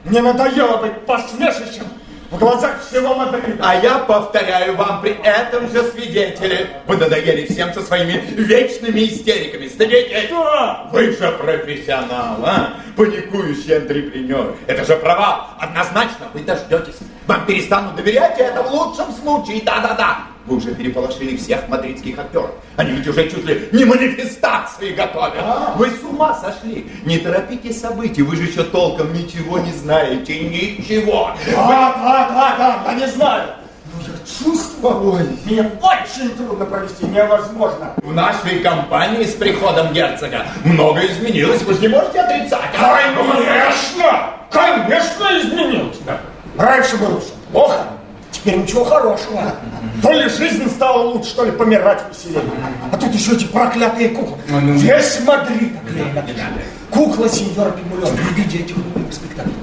Мне 0.06 0.22
надоело 0.22 0.80
быть 0.80 1.04
посмешищем 1.04 1.84
в 2.30 2.38
глазах 2.38 2.82
всего 2.86 3.14
Мадрида. 3.14 3.56
А 3.60 3.74
я 3.76 3.98
повторяю 3.98 4.76
вам 4.76 5.00
при 5.00 5.12
этом 5.22 5.70
же 5.70 5.82
свидетели. 5.84 6.68
Вы 6.86 6.96
надоели 6.96 7.46
всем 7.46 7.72
со 7.72 7.82
своими 7.82 8.22
вечными 8.36 9.00
истериками. 9.06 9.68
Старики, 9.68 10.26
Что? 10.26 10.88
вы 10.92 11.12
же 11.12 11.30
профессионал, 11.32 12.36
а? 12.44 12.74
Паникующий 12.96 13.78
антрепренер. 13.78 14.54
Это 14.66 14.84
же 14.84 14.96
провал. 14.96 15.46
Однозначно 15.58 16.26
вы 16.34 16.40
дождетесь. 16.40 16.96
Вам 17.26 17.46
перестанут 17.46 17.96
доверять, 17.96 18.38
и 18.38 18.42
это 18.42 18.62
в 18.62 18.72
лучшем 18.72 19.12
случае. 19.12 19.62
Да-да-да. 19.62 20.18
Вы 20.48 20.56
уже 20.56 20.74
переполошили 20.74 21.36
всех 21.36 21.68
мадридских 21.68 22.18
актеров. 22.18 22.50
Они 22.76 22.92
ведь 22.92 23.06
уже 23.06 23.28
чуть 23.28 23.44
ли 23.44 23.68
не 23.72 23.84
манифестации 23.84 24.94
готовят. 24.94 25.44
Вы 25.76 25.90
с 25.90 26.02
ума 26.02 26.34
сошли. 26.34 26.90
Не 27.04 27.18
торопите 27.18 27.70
события. 27.72 28.22
Вы 28.22 28.36
же 28.36 28.44
еще 28.44 28.62
толком 28.62 29.12
ничего 29.12 29.58
не 29.58 29.72
знаете. 29.72 30.38
Ничего. 30.40 31.32
Да, 31.54 31.94
да, 32.02 32.28
да, 32.30 32.56
да, 32.84 32.92
я 32.92 32.98
не 32.98 33.06
знаю. 33.08 33.48
Но 33.92 34.00
я 34.02 34.18
чувствую, 34.26 35.26
мне 35.44 35.70
очень 35.82 36.30
трудно 36.36 36.64
провести, 36.64 37.04
невозможно. 37.06 37.92
В 37.98 38.14
нашей 38.14 38.60
компании 38.60 39.24
с 39.24 39.32
приходом 39.34 39.92
герцога 39.92 40.46
многое 40.64 41.08
изменилось. 41.08 41.62
Вы 41.62 41.74
же 41.74 41.80
не 41.80 41.88
можете 41.88 42.20
отрицать. 42.20 42.70
а? 42.78 42.98
Конечно, 43.14 44.30
конечно 44.50 45.40
изменилось. 45.40 45.98
Раньше 46.56 46.96
было 46.96 47.20
плохо, 47.52 47.84
теперь 48.38 48.58
ничего 48.58 48.84
хорошего. 48.84 49.54
То 50.02 50.12
ли 50.12 50.28
жизнь 50.28 50.68
стала 50.70 51.02
лучше, 51.02 51.34
то 51.34 51.44
ли 51.44 51.50
помирать 51.50 52.02
веселее. 52.10 52.42
А 52.92 52.96
тут 52.96 53.12
еще 53.12 53.32
эти 53.32 53.44
проклятые 53.44 54.10
куклы. 54.10 54.38
Весь 54.48 55.20
Мадрид 55.26 55.72
оклеен. 55.82 56.52
Кукла 56.90 57.28
сеньора 57.28 57.70
Пимулен 57.70 58.08
в 58.08 58.32
виде 58.32 58.58
этих 58.58 58.76
новых 58.76 59.12
спектаклей. 59.12 59.54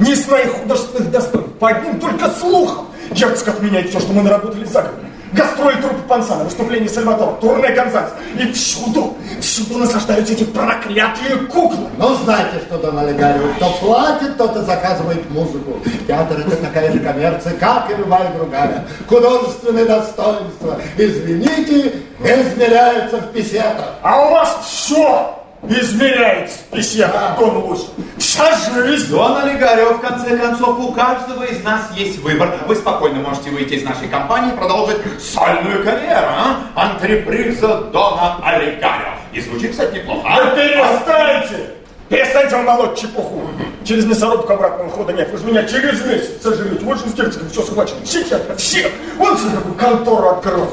Не 0.00 0.14
с 0.14 0.28
моих 0.28 0.52
художественных 0.52 1.10
достоинств, 1.10 1.52
по 1.58 1.68
одним 1.68 2.00
только 2.00 2.28
слухам. 2.30 2.86
Герцог 3.12 3.48
отменяет 3.48 3.90
все, 3.90 4.00
что 4.00 4.12
мы 4.12 4.22
наработали 4.22 4.64
за 4.64 4.82
год. 4.82 4.94
Гастроли 5.34 5.76
труппы 5.80 6.08
Пансана, 6.08 6.44
выступление 6.44 6.88
Сальвадора, 6.88 7.32
турне 7.40 7.70
Гонзалес. 7.70 8.10
И 8.40 8.52
всюду, 8.52 9.14
всюду 9.40 9.78
наслаждаются 9.78 10.32
эти 10.32 10.44
проклятые 10.44 11.36
куклы. 11.50 11.88
Ну, 11.98 12.14
знаете, 12.24 12.60
что, 12.66 12.78
Дон 12.78 12.98
Олегарио, 12.98 13.48
кто 13.56 13.70
платит, 13.80 14.36
тот 14.36 14.56
и 14.56 14.60
заказывает 14.60 15.28
музыку. 15.30 15.80
Театр 16.06 16.38
это 16.38 16.56
такая 16.56 16.92
же 16.92 17.00
коммерция, 17.00 17.54
как 17.54 17.90
и 17.90 17.96
любая 17.96 18.32
другая. 18.32 18.84
Художественные 19.08 19.86
достоинства, 19.86 20.80
извините, 20.96 21.94
измеряются 22.20 23.16
в 23.18 23.32
песетах. 23.32 23.94
А 24.02 24.28
у 24.28 24.30
вас 24.30 24.58
все 24.64 25.43
измеряется 25.68 26.58
в 26.70 26.76
песетах, 26.76 27.38
Дон 27.38 27.56
Лусь. 27.58 27.86
Вся 28.18 28.56
жизнь. 28.74 29.10
Дон 29.10 29.36
Олегарио, 29.36 29.94
в 29.94 30.00
конце 30.00 30.36
концов, 30.36 30.78
у 30.78 30.92
каждого 30.92 31.44
из 31.44 31.62
нас 31.62 31.90
есть 31.94 32.18
выбор. 32.18 32.54
Вы 32.66 32.76
спокойно 32.76 33.20
можете 33.20 33.50
выйти 33.50 33.74
из 33.74 33.84
нашей 33.84 34.08
компании 34.08 34.52
и 34.52 34.56
продолжить 34.56 34.98
сольную 35.20 35.84
карьеру, 35.84 36.26
а? 36.28 36.56
Антреприза 36.74 37.82
Дона 37.92 38.38
Олегарио. 38.44 39.14
И 39.32 39.40
звучит, 39.40 39.72
кстати, 39.72 39.96
неплохо. 39.96 40.28
а? 40.28 40.44
Вы 40.44 40.56
перестаньте! 40.56 41.70
Перестаньте 42.08 42.54
вам 42.56 42.66
молоть 42.66 43.00
чепуху. 43.00 43.42
Через 43.84 44.04
мясорубку 44.04 44.52
обратного 44.52 44.90
хода 44.90 45.12
нет. 45.12 45.30
Вы 45.32 45.38
же 45.38 45.44
меня 45.44 45.64
через 45.64 46.04
месяц 46.04 46.42
сожрете. 46.42 46.84
Вот 46.84 46.98
же 46.98 47.08
с 47.08 47.14
герцогом 47.14 47.48
все 47.50 47.62
схвачено. 47.62 48.00
Театры, 48.04 48.54
все. 48.56 48.90
Вон 49.16 49.36
себе 49.38 49.56
какую 49.56 49.74
контору 49.74 50.28
открыл. 50.28 50.68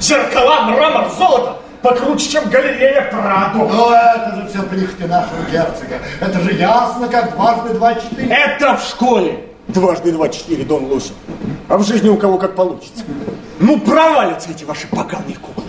Зеркала, 0.00 0.62
мрамор, 0.64 1.10
золото. 1.16 1.56
Покруче, 1.84 2.30
чем 2.30 2.48
галерея 2.48 3.10
Прадо. 3.12 3.58
Но 3.58 3.94
это 3.94 4.36
же 4.36 4.48
все 4.48 4.62
прихоти 4.62 5.02
нашего 5.02 5.42
герцога. 5.52 5.98
Это 6.18 6.40
же 6.40 6.54
ясно, 6.54 7.08
как 7.08 7.34
дважды 7.34 7.74
два 7.74 7.94
четыре. 7.94 8.34
Это 8.34 8.78
в 8.78 8.82
школе. 8.82 9.44
Дважды 9.68 10.12
два 10.12 10.30
четыре, 10.30 10.64
Дон 10.64 10.86
Луси. 10.86 11.12
А 11.68 11.76
в 11.76 11.86
жизни 11.86 12.08
у 12.08 12.16
кого 12.16 12.38
как 12.38 12.54
получится. 12.54 13.04
Ну, 13.60 13.78
провалятся 13.78 14.50
эти 14.50 14.64
ваши 14.64 14.86
поганые 14.86 15.36
куклы. 15.36 15.64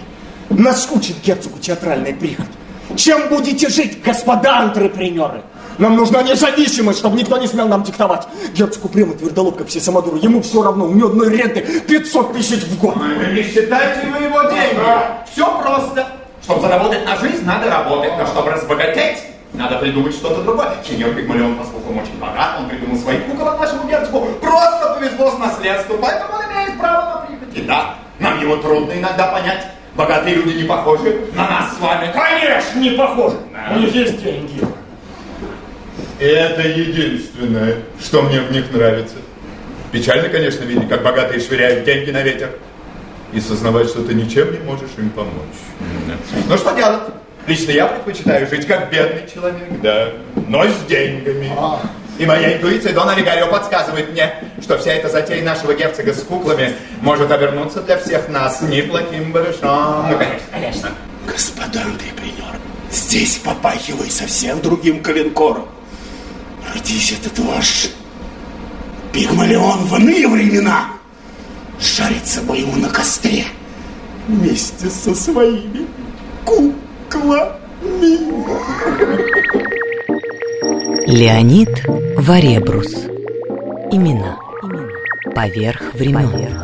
Наскучит 0.49 1.17
герцогу 1.21 1.59
театральная 1.59 2.13
прихоть. 2.13 2.45
Чем 2.95 3.27
будете 3.27 3.67
жить, 3.67 4.01
господа 4.01 4.59
антрепренеры? 4.59 5.41
Нам 5.77 5.95
нужна 5.95 6.23
независимость, 6.23 6.99
чтобы 6.99 7.17
никто 7.17 7.37
не 7.37 7.47
смел 7.47 7.67
нам 7.67 7.83
диктовать. 7.83 8.27
Герцог 8.53 8.85
упрямый 8.85 9.15
твердолоб, 9.15 9.57
как 9.57 9.67
все 9.67 9.79
самодуры. 9.79 10.19
Ему 10.19 10.41
все 10.41 10.63
равно, 10.63 10.85
у 10.85 10.93
него 10.93 11.09
одной 11.09 11.29
ренты 11.35 11.61
500 11.81 12.33
тысяч 12.33 12.63
в 12.63 12.79
год. 12.79 12.95
Не 12.95 13.43
считайте 13.43 14.07
вы 14.07 14.25
его 14.25 14.41
деньги. 14.43 14.79
Все 15.31 15.61
просто. 15.61 16.07
Чтобы 16.43 16.61
заработать 16.61 17.05
на 17.05 17.17
жизнь, 17.17 17.43
надо 17.45 17.69
работать. 17.69 18.11
Но 18.17 18.25
чтобы 18.25 18.51
разбогатеть, 18.51 19.17
надо 19.53 19.77
придумать 19.77 20.13
что-то 20.13 20.43
другое. 20.43 20.75
Сеньор 20.87 21.13
Пигмалион, 21.13 21.57
поскольку 21.57 21.91
он 21.91 21.99
очень 21.99 22.17
богат, 22.19 22.59
он 22.59 22.69
придумал 22.69 22.97
свои 22.97 23.17
куколы 23.19 23.57
нашему 23.57 23.87
герцогу. 23.89 24.27
Просто 24.41 24.95
повезло 24.97 25.31
с 25.31 25.37
наследством, 25.39 25.97
поэтому 26.01 26.35
он 26.35 26.41
имеет 26.53 26.79
право 26.79 27.05
на 27.05 27.25
прихоти. 27.25 27.65
Да, 27.65 27.95
нам 28.19 28.39
его 28.39 28.57
трудно 28.57 28.93
иногда 28.93 29.27
понять. 29.27 29.65
Богатые 29.95 30.35
люди 30.35 30.57
не 30.57 30.63
похожи 30.63 31.29
на 31.35 31.49
нас 31.49 31.75
с 31.75 31.79
вами. 31.79 32.11
Конечно, 32.13 32.79
не 32.79 32.91
похоже. 32.91 33.37
У 33.73 33.79
них 33.79 33.95
есть 33.95 34.21
деньги. 34.21 34.61
Это 36.19 36.67
единственное, 36.67 37.77
что 37.99 38.21
мне 38.21 38.41
в 38.41 38.51
них 38.51 38.71
нравится. 38.71 39.15
Печально, 39.91 40.29
конечно, 40.29 40.63
видеть, 40.63 40.89
как 40.89 41.03
богатые 41.03 41.39
швыряют 41.39 41.83
деньги 41.85 42.11
на 42.11 42.21
ветер. 42.21 42.51
И 43.33 43.39
сознавать, 43.39 43.89
что 43.89 44.01
ты 44.03 44.13
ничем 44.13 44.51
не 44.51 44.59
можешь 44.59 44.91
им 44.97 45.09
помочь. 45.09 45.31
Но 46.47 46.57
что 46.57 46.73
делать? 46.75 47.01
Лично 47.47 47.71
я 47.71 47.87
предпочитаю 47.87 48.47
жить 48.47 48.65
как 48.65 48.89
бедный 48.89 49.29
человек, 49.31 49.81
да, 49.81 50.09
но 50.47 50.63
с 50.63 50.85
деньгами. 50.87 51.51
И 52.17 52.25
моя 52.25 52.55
интуиция, 52.57 52.93
Дон 52.93 53.09
Олигарио, 53.09 53.47
подсказывает 53.47 54.11
мне, 54.11 54.33
что 54.61 54.77
вся 54.77 54.93
эта 54.93 55.09
затея 55.09 55.43
нашего 55.43 55.73
герцога 55.73 56.13
с 56.13 56.23
куклами 56.23 56.73
может 57.01 57.29
обернуться 57.29 57.81
для 57.81 57.97
всех 57.97 58.29
нас 58.29 58.61
неплохим 58.61 59.31
барышом. 59.31 60.07
Ну, 60.09 60.17
конечно, 60.17 60.47
конечно. 60.51 60.89
Господа 61.27 61.81
антрепренеры, 61.81 62.57
здесь 62.89 63.37
попахивай 63.37 64.09
совсем 64.09 64.61
другим 64.61 65.03
коленкором. 65.03 65.67
Родись 66.85 67.13
этот 67.19 67.39
ваш 67.39 67.89
Пигмалион 69.11 69.85
в 69.85 69.95
иные 69.95 70.27
времена. 70.27 70.89
Жарится 71.79 72.43
бы 72.43 72.57
ему 72.57 72.75
на 72.75 72.89
костре 72.89 73.45
вместе 74.27 74.87
со 74.91 75.15
своими 75.15 75.87
куклами. 76.45 77.57
Леонид 81.07 81.71
Варебрус. 82.19 82.93
Имена. 83.91 84.37
Поверх 85.33 85.91
времен. 85.95 86.61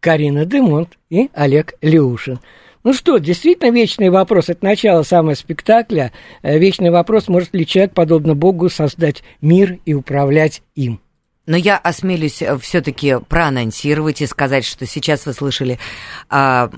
Карина 0.00 0.46
Демонт 0.46 0.96
и 1.10 1.28
Олег 1.34 1.74
Леушин. 1.82 2.38
Ну 2.86 2.92
что, 2.92 3.18
действительно 3.18 3.72
вечный 3.72 4.10
вопрос. 4.10 4.48
Это 4.48 4.64
начало 4.64 5.02
самого 5.02 5.34
спектакля. 5.34 6.12
Э, 6.42 6.56
Вечный 6.56 6.90
вопрос, 6.90 7.26
может 7.26 7.52
ли 7.52 7.66
человек, 7.66 7.92
подобно 7.94 8.36
Богу, 8.36 8.68
создать 8.68 9.24
мир 9.40 9.80
и 9.86 9.92
управлять 9.92 10.62
им? 10.76 11.00
Но 11.46 11.56
я 11.56 11.78
осмелюсь 11.78 12.44
все-таки 12.60 13.16
проанонсировать 13.28 14.22
и 14.22 14.26
сказать, 14.26 14.64
что 14.64 14.86
сейчас 14.86 15.26
вы 15.26 15.32
слышали 15.32 15.80
а, 16.28 16.70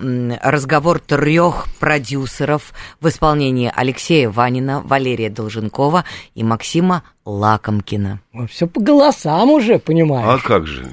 разговор 0.42 0.98
трех 0.98 1.66
продюсеров 1.78 2.72
в 3.02 3.08
исполнении 3.08 3.70
Алексея 3.76 4.30
Ванина, 4.30 4.80
Валерия 4.80 5.28
Долженкова 5.28 6.06
и 6.34 6.42
Максима 6.42 7.02
Лакомкина. 7.26 8.20
Все 8.48 8.66
по 8.66 8.80
голосам 8.80 9.50
уже, 9.50 9.74
А 9.74 9.78
понимаешь? 9.78 10.42
как 10.42 10.66
же? 10.66 10.86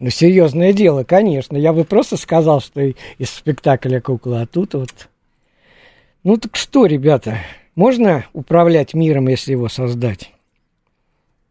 Ну, 0.00 0.08
серьезное 0.08 0.72
дело, 0.72 1.04
конечно. 1.04 1.58
Я 1.58 1.74
бы 1.74 1.84
просто 1.84 2.16
сказал, 2.16 2.62
что 2.62 2.80
из 2.80 3.30
спектакля 3.30 4.00
кукла, 4.00 4.42
а 4.42 4.46
тут 4.46 4.72
вот... 4.74 5.08
Ну 6.24 6.38
так 6.38 6.56
что, 6.56 6.86
ребята, 6.86 7.38
можно 7.74 8.24
управлять 8.32 8.94
миром, 8.94 9.28
если 9.28 9.52
его 9.52 9.68
создать? 9.68 10.32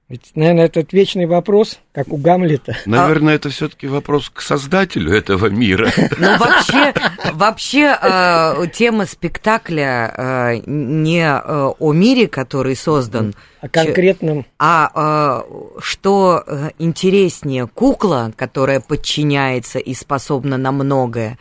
Ведь, 0.10 0.32
наверное, 0.34 0.66
этот 0.66 0.92
вечный 0.92 1.28
вопрос, 1.28 1.80
как 1.92 2.12
у 2.12 2.18
Гамлета. 2.18 2.76
Наверное, 2.88 3.36
это 3.36 3.50
все-таки 3.50 3.86
вопрос 3.86 4.32
к 4.34 4.42
создателю 4.42 5.14
этого 5.14 5.48
мира. 5.48 5.92
Ну, 6.18 6.38
вообще, 6.38 6.94
вообще 7.34 7.98
э, 8.02 8.68
тема 8.74 9.06
спектакля 9.06 10.14
э, 10.18 10.62
не 10.66 11.22
э, 11.22 11.74
о 11.80 11.94
мире, 11.94 12.28
который 12.28 12.76
создан, 12.76 13.36
О 13.62 13.70
конкретном... 13.70 14.46
а 14.58 15.44
э, 15.46 15.80
что 15.80 16.44
э, 16.46 16.70
интереснее, 16.80 17.68
кукла, 17.68 18.34
которая 18.36 18.80
подчиняется 18.80 19.78
и 19.78 19.94
способна 19.94 20.58
на 20.58 20.72
многое, 20.72 21.38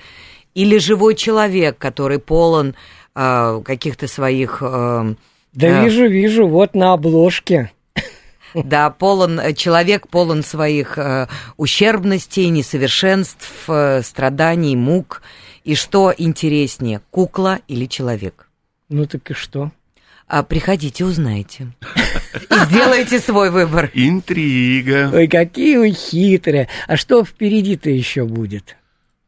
или 0.55 0.79
живой 0.79 1.15
человек, 1.15 1.79
который 1.79 2.19
полон 2.19 2.75
э, 3.15 3.63
каких-то 3.65 4.07
своих... 4.07 4.59
э, 4.61 5.15
Да 5.55 5.67
э, 5.67 5.85
вижу, 5.85 6.07
вижу, 6.07 6.47
вот 6.47 6.75
на 6.75 6.93
обложке. 6.93 7.73
Да, 8.65 8.91
полон, 8.91 9.41
э, 9.41 9.53
человек 9.55 10.09
полон 10.09 10.43
своих 10.43 10.99
э, 10.99 11.29
ущербностей, 11.57 12.49
несовершенств, 12.49 13.65
э, 13.69 14.03
страданий, 14.03 14.77
мук. 14.77 15.23
И 15.65 15.75
что 15.75 16.15
интереснее, 16.17 17.01
кукла 17.11 17.61
или 17.69 17.87
человек? 17.87 18.49
Ну 18.89 19.07
так 19.07 19.31
и 19.31 19.35
что? 19.35 19.71
А 20.27 20.43
приходите, 20.43 21.05
узнаете. 21.05 21.69
И 22.51 22.55
сделайте 22.67 23.19
свой 23.19 23.51
выбор. 23.51 23.91
Интрига. 23.95 25.11
Ой, 25.13 25.27
какие 25.27 25.77
вы 25.79 25.91
хитрые. 25.93 26.69
А 26.87 26.97
что 26.97 27.25
впереди-то 27.25 27.89
еще 27.89 28.25
будет? 28.25 28.77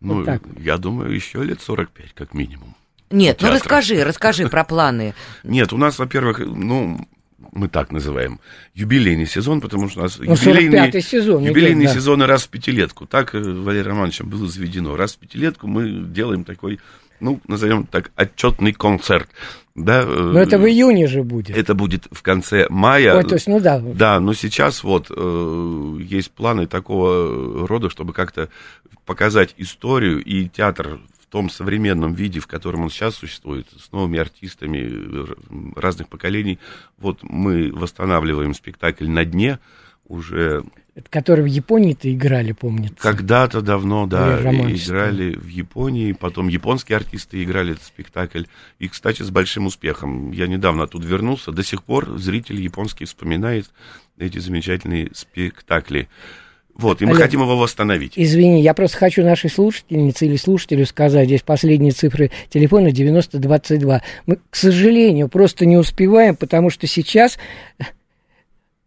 Ну, 0.01 0.17
Вот 0.17 0.27
так 0.27 0.43
я 0.59 0.77
думаю, 0.77 1.15
еще 1.15 1.43
лет 1.43 1.61
45 1.61 2.13
как 2.15 2.35
минимум. 2.35 2.75
Нет, 3.11 3.39
ну 3.41 3.51
расскажи, 3.51 4.05
расскажи 4.05 4.49
про 4.49 4.63
планы. 4.65 5.15
Нет, 5.43 5.73
у 5.73 5.77
нас, 5.77 5.99
во-первых, 5.99 6.39
ну, 6.39 7.07
мы 7.53 7.69
так 7.69 7.91
называем, 7.91 8.41
юбилейный 8.75 9.27
сезон, 9.27 9.61
потому 9.61 9.89
что 9.89 10.01
у 10.01 10.03
нас 10.05 10.19
Ну, 10.19 10.35
юбилейные, 10.35 10.91
45-й 10.91 11.03
сезон 11.03 11.45
юбилейные 11.45 11.89
да. 11.89 11.95
сезоны 11.95 12.27
раз 12.27 12.45
в 12.45 12.49
пятилетку. 12.49 13.07
Так 13.07 13.35
э, 13.35 13.39
Валерием 13.41 13.89
Романовичем 13.89 14.29
было 14.29 14.47
заведено. 14.47 14.97
Раз 14.97 15.15
в 15.15 15.19
пятилетку 15.19 15.67
мы 15.67 15.89
делаем 15.89 16.45
такой, 16.45 16.81
ну, 17.21 17.41
назовем 17.47 17.87
так, 17.87 18.11
отчетный 18.17 18.73
концерт. 18.73 19.29
Да, 19.75 20.05
Но 20.05 20.39
это 20.41 20.59
в 20.59 20.67
июне 20.67 21.07
же 21.07 21.23
будет. 21.23 21.57
это 21.57 21.75
будет 21.75 22.07
в 22.11 22.23
конце 22.23 22.67
мая. 22.69 23.17
Ой, 23.17 23.25
то 23.25 23.35
есть, 23.35 23.47
ну 23.47 23.61
да. 23.61 23.79
Да, 23.79 24.21
но 24.21 24.35
сейчас 24.35 24.83
вот 24.83 25.11
э, 25.11 25.97
есть 26.03 26.33
планы 26.33 26.67
такого 26.67 27.67
рода, 27.67 27.89
чтобы 27.89 28.13
как-то 28.13 28.49
показать 29.07 29.55
историю 29.57 30.23
и 30.23 30.49
театр 30.49 31.01
том 31.31 31.49
современном 31.49 32.13
виде, 32.13 32.41
в 32.41 32.47
котором 32.47 32.83
он 32.83 32.91
сейчас 32.91 33.15
существует, 33.15 33.67
с 33.79 33.93
новыми 33.93 34.19
артистами 34.19 35.27
разных 35.79 36.09
поколений. 36.09 36.59
Вот 36.99 37.21
мы 37.23 37.71
восстанавливаем 37.73 38.53
спектакль 38.53 39.09
на 39.09 39.25
дне 39.25 39.59
уже 40.07 40.65
Это 40.97 41.09
который 41.09 41.43
в 41.43 41.47
Японии-то 41.47 42.13
играли, 42.13 42.51
помнится. 42.51 42.97
когда-то 42.99 43.63
давно, 43.63 44.07
да, 44.07 44.41
играли 44.41 45.37
в 45.37 45.47
Японии, 45.47 46.13
потом 46.13 46.49
японские 46.49 46.97
артисты 46.97 47.43
играли 47.43 47.75
этот 47.75 47.85
спектакль, 47.85 48.45
и, 48.81 48.89
кстати, 48.89 49.23
с 49.23 49.31
большим 49.31 49.67
успехом. 49.67 50.33
Я 50.33 50.49
недавно 50.49 50.83
оттуда 50.85 51.07
вернулся, 51.07 51.53
до 51.53 51.63
сих 51.63 51.85
пор 51.85 52.19
зритель 52.19 52.61
японский 52.61 53.05
вспоминает 53.05 53.71
эти 54.19 54.39
замечательные 54.39 55.11
спектакли. 55.15 56.09
Вот, 56.81 57.03
и 57.03 57.05
мы 57.05 57.13
Олег, 57.13 57.25
хотим 57.25 57.43
его 57.43 57.57
восстановить. 57.57 58.15
Извини, 58.17 58.63
я 58.63 58.73
просто 58.73 58.97
хочу 58.97 59.23
нашей 59.23 59.51
слушательнице 59.51 60.25
или 60.27 60.37
слушателю 60.37 60.87
сказать, 60.87 61.27
здесь 61.27 61.43
последние 61.43 61.93
цифры 61.93 62.31
телефона 62.49 62.91
9022. 62.91 64.03
Мы, 64.25 64.39
к 64.49 64.57
сожалению, 64.57 65.29
просто 65.29 65.67
не 65.67 65.77
успеваем, 65.77 66.37
потому 66.37 66.71
что 66.71 66.87
сейчас, 66.87 67.39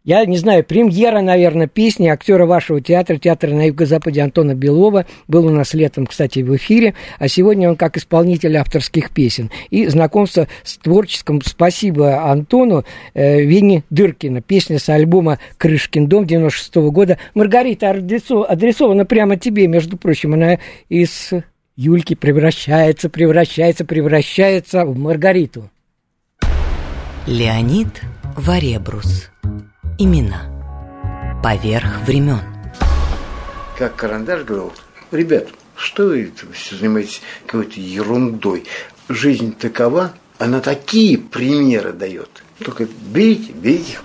я 0.05 0.25
не 0.25 0.37
знаю, 0.37 0.65
премьера, 0.65 1.21
наверное, 1.21 1.67
песни 1.67 2.07
актера 2.07 2.45
вашего 2.45 2.81
театра, 2.81 3.17
театра 3.17 3.51
на 3.51 3.67
юго-западе 3.67 4.21
Антона 4.21 4.53
Белова, 4.53 5.05
был 5.29 5.45
у 5.45 5.49
нас 5.49 5.73
летом, 5.73 6.07
кстати, 6.07 6.39
в 6.39 6.53
эфире, 6.57 6.93
а 7.19 7.29
сегодня 7.29 7.69
он 7.69 7.77
как 7.77 7.95
исполнитель 7.95 8.57
авторских 8.57 9.11
песен. 9.11 9.49
И 9.69 9.87
знакомство 9.87 10.49
с 10.63 10.77
творческим, 10.77 11.41
спасибо 11.41 12.29
Антону, 12.29 12.83
э, 13.13 13.41
Вени 13.43 13.83
Дыркина, 13.89 14.41
песня 14.41 14.77
с 14.77 14.89
альбома 14.89 15.39
«Крышкин 15.57 16.07
дом» 16.07 16.25
96 16.25 16.91
года. 16.91 17.17
Маргарита 17.33 17.91
адресо- 17.91 18.43
адресована 18.43 19.05
прямо 19.05 19.37
тебе, 19.37 19.67
между 19.67 19.95
прочим, 19.95 20.33
она 20.33 20.59
из 20.89 21.31
Юльки 21.77 22.13
превращается, 22.15 23.09
превращается, 23.09 23.85
превращается 23.85 24.85
в 24.85 24.97
Маргариту. 24.97 25.69
Леонид 27.25 28.01
Варебрус. 28.35 29.29
Имена. 29.99 30.49
Поверх 31.43 32.01
времен. 32.07 32.41
как 33.77 33.95
карандаш 33.95 34.43
говорил, 34.43 34.73
ребят, 35.11 35.49
что 35.75 36.07
вы 36.07 36.31
все 36.53 36.75
занимаетесь 36.75 37.21
какой-то 37.45 37.79
ерундой? 37.79 38.65
Жизнь 39.07 39.53
такова, 39.53 40.13
она 40.39 40.61
такие 40.61 41.19
примеры 41.19 41.93
дает. 41.93 42.43
Только 42.59 42.87
берите, 43.13 43.51
берите. 43.51 43.99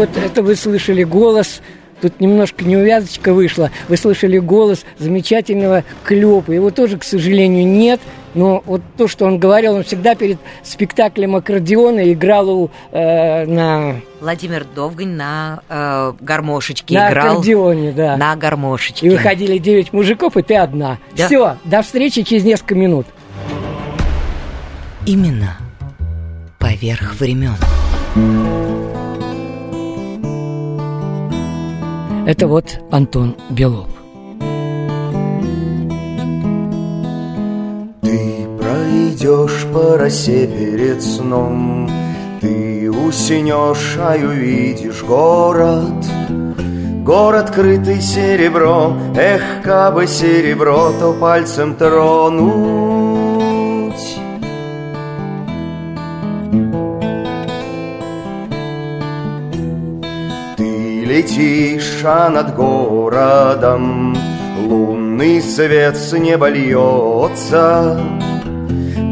Вот 0.00 0.16
это 0.16 0.42
вы 0.42 0.56
слышали 0.56 1.04
голос, 1.04 1.60
тут 2.00 2.20
немножко 2.20 2.64
неувязочка 2.64 3.34
вышла, 3.34 3.70
вы 3.88 3.98
слышали 3.98 4.38
голос 4.38 4.86
замечательного 4.98 5.84
Клёпа. 6.04 6.52
Его 6.52 6.70
тоже, 6.70 6.96
к 6.96 7.04
сожалению, 7.04 7.66
нет, 7.66 8.00
но 8.32 8.62
вот 8.64 8.80
то, 8.96 9.08
что 9.08 9.26
он 9.26 9.38
говорил, 9.38 9.74
он 9.74 9.84
всегда 9.84 10.14
перед 10.14 10.38
спектаклем 10.62 11.36
аккордеона 11.36 12.10
играл 12.14 12.48
у, 12.48 12.70
э, 12.92 13.44
на, 13.44 13.96
Владимир 14.22 14.64
Довгань 14.74 15.08
на 15.08 15.60
э, 15.68 16.12
гармошечке 16.18 16.94
на 16.94 17.10
играл. 17.10 17.32
аккордеоне, 17.32 17.92
да. 17.92 18.16
На 18.16 18.36
гармошечке. 18.36 19.06
И 19.06 19.10
выходили 19.10 19.58
девять 19.58 19.92
мужиков, 19.92 20.38
и 20.38 20.42
ты 20.42 20.56
одна. 20.56 20.96
Да. 21.14 21.26
Все, 21.26 21.56
до 21.64 21.82
встречи 21.82 22.22
через 22.22 22.44
несколько 22.44 22.74
минут. 22.74 23.06
Именно. 25.04 25.58
Поверх 26.58 27.16
времен. 27.20 27.56
Это 32.26 32.46
вот 32.46 32.80
Антон 32.90 33.36
Белов. 33.50 33.88
Ты 38.02 38.46
пройдешь 38.58 39.66
по 39.72 39.96
росе 39.96 40.46
перед 40.46 41.02
сном 41.02 41.90
Ты 42.40 42.90
уснешь, 42.90 43.96
а 43.98 44.16
увидишь 44.16 45.02
город 45.02 46.04
Город, 47.04 47.50
крытый 47.50 48.00
серебром 48.00 49.14
Эх, 49.16 49.42
кабы 49.64 50.06
серебро, 50.06 50.92
то 50.98 51.12
пальцем 51.12 51.74
тронуть 51.74 53.20
Ты 60.56 61.04
летишь, 61.04 61.69
а 62.04 62.28
над 62.28 62.54
городом. 62.54 64.16
Лунный 64.66 65.40
свет 65.42 65.96
с 65.96 66.16
неба 66.16 66.48
льется. 66.48 68.00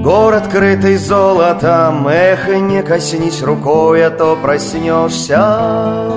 Город, 0.02 0.44
крытый 0.50 0.96
золотом 0.96 2.06
Эх, 2.08 2.48
не 2.48 2.82
коснись 2.82 3.42
рукой, 3.42 4.06
а 4.06 4.10
то 4.10 4.36
проснешься. 4.36 6.08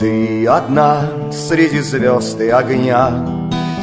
Ты 0.00 0.46
одна 0.46 1.10
среди 1.30 1.80
звезд 1.80 2.40
и 2.40 2.48
огня. 2.48 3.10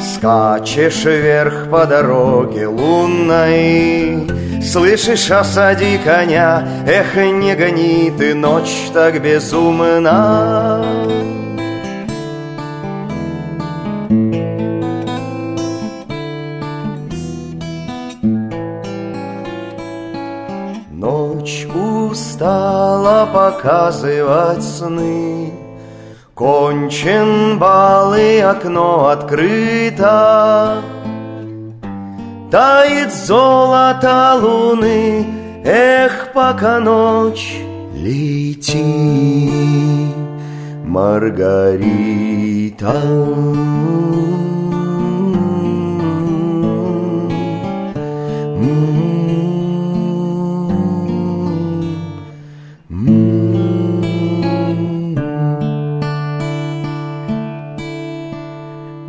Скачешь 0.02 1.04
вверх 1.04 1.70
по 1.70 1.86
дороге 1.86 2.66
лунной 2.66 4.28
Слышишь, 4.70 5.30
осади 5.30 5.98
коня 6.04 6.68
Эх, 6.86 7.16
не 7.16 7.54
гони 7.54 8.12
ты 8.18 8.34
ночь 8.34 8.90
так 8.92 9.22
безумно. 9.22 10.84
Ночь 20.92 21.66
устала 21.74 23.26
показывать 23.32 24.62
сны. 24.62 25.54
Кончен 26.34 27.58
бал 27.58 28.14
и 28.14 28.38
окно 28.40 29.08
открыто 29.08 30.82
Тает 32.50 33.12
золото 33.12 34.34
луны 34.40 35.26
Эх, 35.64 36.32
пока 36.32 36.80
ночь 36.80 37.60
лети 37.92 38.82
Маргарита 40.84 41.84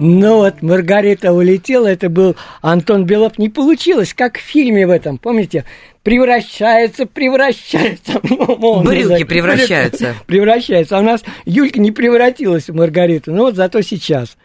Ну 0.02 0.38
вот, 0.38 0.62
Маргарита 0.62 1.34
улетела, 1.34 1.88
это 1.88 2.10
был 2.10 2.38
Антон 2.62 3.06
Белов. 3.06 3.38
Не 3.38 3.50
получилось, 3.50 4.14
как 4.14 4.38
в 4.38 4.42
фильме 4.42 4.88
в 4.88 4.92
этом, 4.92 5.18
помните? 5.18 5.66
Превращается, 6.04 7.06
превращается. 7.06 8.22
Ну, 8.30 8.82
Брюки 8.82 9.26
превращаются. 9.26 10.16
Превращается. 10.26 10.98
А 10.98 11.02
у 11.02 11.04
нас 11.04 11.24
Юлька 11.46 11.82
не 11.82 11.92
превратилась 11.92 12.70
в 12.70 12.76
Маргариту. 12.76 13.34
Ну 13.34 13.44
вот 13.44 13.56
зато 13.56 13.82
сейчас. 13.82 14.38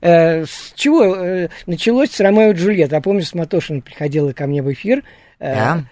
Э, 0.00 0.44
с 0.44 0.72
чего 0.74 1.16
э, 1.16 1.48
началось 1.66 2.10
с 2.10 2.20
Ромео 2.20 2.50
и 2.50 2.54
Джульетта? 2.54 2.98
А 2.98 3.00
помнишь, 3.00 3.28
Сматошина 3.28 3.80
приходила 3.80 4.32
ко 4.32 4.46
мне 4.46 4.62
в 4.62 4.70
эфир. 4.70 5.02
Э, 5.38 5.54
да. 5.54 5.84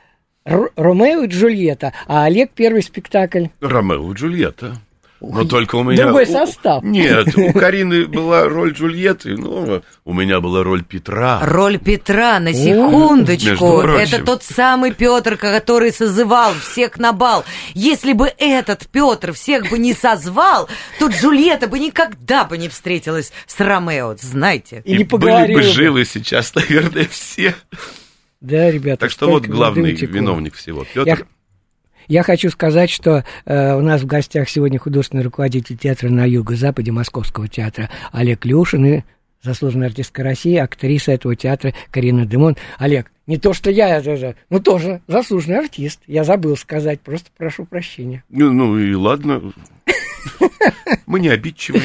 Ромео 0.77 1.23
и 1.23 1.29
Джульетта, 1.29 1.93
а 2.07 2.25
Олег 2.25 2.51
первый 2.55 2.83
спектакль. 2.83 3.47
Ромео 3.61 4.13
и 4.13 4.15
Джульетта. 4.15 4.77
Но 5.21 5.45
только 5.45 5.77
у 5.77 5.83
меня... 5.83 6.05
Другой 6.05 6.27
состав. 6.27 6.83
Нет, 6.83 7.37
у 7.37 7.53
Карины 7.59 8.07
была 8.07 8.45
роль 8.45 8.73
Джульетты, 8.73 9.37
но 9.37 9.83
у 10.05 10.13
меня 10.13 10.41
была 10.41 10.63
роль 10.63 10.85
Петра. 10.85 11.41
Роль 11.43 11.79
Петра, 11.79 12.39
на 12.39 12.53
секундочку. 12.53 13.81
Это 13.81 14.23
тот 14.25 14.43
самый 14.43 14.93
Петр, 14.93 15.37
который 15.37 15.93
созывал 15.93 16.53
всех 16.55 16.99
на 16.99 17.13
бал. 17.13 17.45
Если 17.75 18.13
бы 18.13 18.31
этот 18.39 18.89
Петр 18.89 19.33
всех 19.33 19.71
бы 19.71 19.79
не 19.79 19.95
созвал, 19.95 20.69
то 20.99 21.09
Джульетта 21.09 21.67
бы 21.67 21.79
никогда 21.79 22.45
бы 22.45 22.59
не 22.59 22.69
встретилась 22.69 23.33
с 23.47 23.59
Ромео, 23.59 24.17
знаете. 24.21 24.83
И, 24.85 24.97
И 24.97 25.05
были 25.05 25.55
бы 25.55 25.63
живы 25.63 26.05
сейчас, 26.05 26.55
наверное, 26.55 27.07
все. 27.11 27.55
Да, 28.41 28.71
ребята. 28.71 29.01
Так 29.01 29.11
что 29.11 29.29
вот 29.29 29.47
главный 29.47 29.93
виновник 29.93 30.55
всего. 30.55 30.85
Петр. 30.93 31.27
Я 32.09 32.23
хочу 32.23 32.51
сказать, 32.51 32.91
что 32.91 33.25
э, 33.45 33.75
у 33.75 33.81
нас 33.81 34.03
в 34.03 34.07
гостях 34.07 34.49
сегодня 34.49 34.79
художественный 34.79 35.25
руководитель 35.25 35.77
театра 35.77 36.09
на 36.09 36.25
юго-западе 36.25 36.93
Московского 36.93 37.49
театра 37.49 37.91
Олег 38.13 38.45
Люшин 38.45 38.87
и 38.87 39.03
заслуженная 39.43 39.89
артистка 39.89 40.23
России, 40.23 40.57
актриса 40.57 41.13
этого 41.13 41.37
театра 41.37 41.73
Карина 41.91 42.27
Дымон. 42.27 42.57
Олег, 42.79 43.11
не 43.27 43.39
то, 43.39 43.53
что 43.53 43.71
я, 43.71 44.03
ну 44.51 44.61
тоже 44.61 45.01
заслуженный 45.07 45.59
артист. 45.59 46.01
Я 46.07 46.25
забыл 46.25 46.57
сказать, 46.57 47.01
просто 47.01 47.31
прошу 47.37 47.65
прощения. 47.65 48.23
Ну, 48.29 48.53
ну 48.53 48.79
и 48.79 48.95
ладно. 48.95 49.53
Мы 51.07 51.21
не 51.21 51.29
обидчивые. 51.29 51.83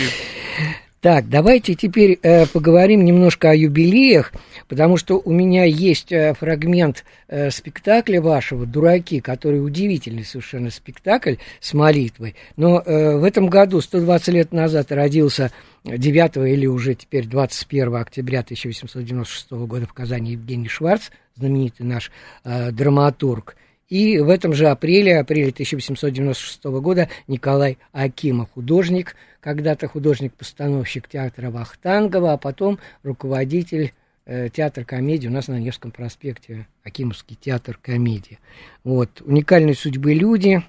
Так, 1.01 1.29
давайте 1.29 1.73
теперь 1.73 2.19
э, 2.21 2.45
поговорим 2.45 3.03
немножко 3.03 3.49
о 3.49 3.55
юбилеях, 3.55 4.31
потому 4.67 4.97
что 4.97 5.19
у 5.19 5.31
меня 5.31 5.63
есть 5.65 6.11
э, 6.11 6.35
фрагмент 6.35 7.05
э, 7.27 7.49
спектакля 7.49 8.21
вашего 8.21 8.67
«Дураки», 8.67 9.19
который 9.19 9.65
удивительный 9.65 10.23
совершенно 10.23 10.69
спектакль 10.69 11.37
с 11.59 11.73
молитвой. 11.73 12.35
Но 12.55 12.83
э, 12.85 13.17
в 13.17 13.23
этом 13.23 13.47
году, 13.47 13.81
120 13.81 14.27
лет 14.27 14.51
назад, 14.51 14.91
родился 14.91 15.51
9 15.85 16.37
или 16.47 16.67
уже 16.67 16.93
теперь 16.93 17.25
21 17.25 17.95
октября 17.95 18.41
1896 18.41 19.49
года 19.51 19.87
в 19.87 19.93
Казани 19.93 20.33
Евгений 20.33 20.67
Шварц, 20.67 21.09
знаменитый 21.35 21.83
наш 21.83 22.11
э, 22.43 22.69
драматург. 22.71 23.55
И 23.91 24.19
в 24.19 24.29
этом 24.29 24.53
же 24.53 24.69
апреле, 24.69 25.19
апреле 25.19 25.49
1896 25.49 26.63
года, 26.63 27.09
Николай 27.27 27.77
Акимов, 27.91 28.49
художник, 28.53 29.17
когда-то 29.41 29.89
художник-постановщик 29.89 31.09
театра 31.09 31.51
Вахтангова, 31.51 32.31
а 32.31 32.37
потом 32.37 32.79
руководитель 33.03 33.91
э, 34.25 34.47
театра 34.47 34.85
комедии 34.85 35.27
у 35.27 35.31
нас 35.31 35.49
на 35.49 35.59
Невском 35.59 35.91
проспекте, 35.91 36.67
Акимовский 36.85 37.35
театр 37.35 37.77
комедии. 37.81 38.39
Вот, 38.85 39.21
уникальной 39.25 39.75
судьбы 39.75 40.13
люди. 40.13 40.63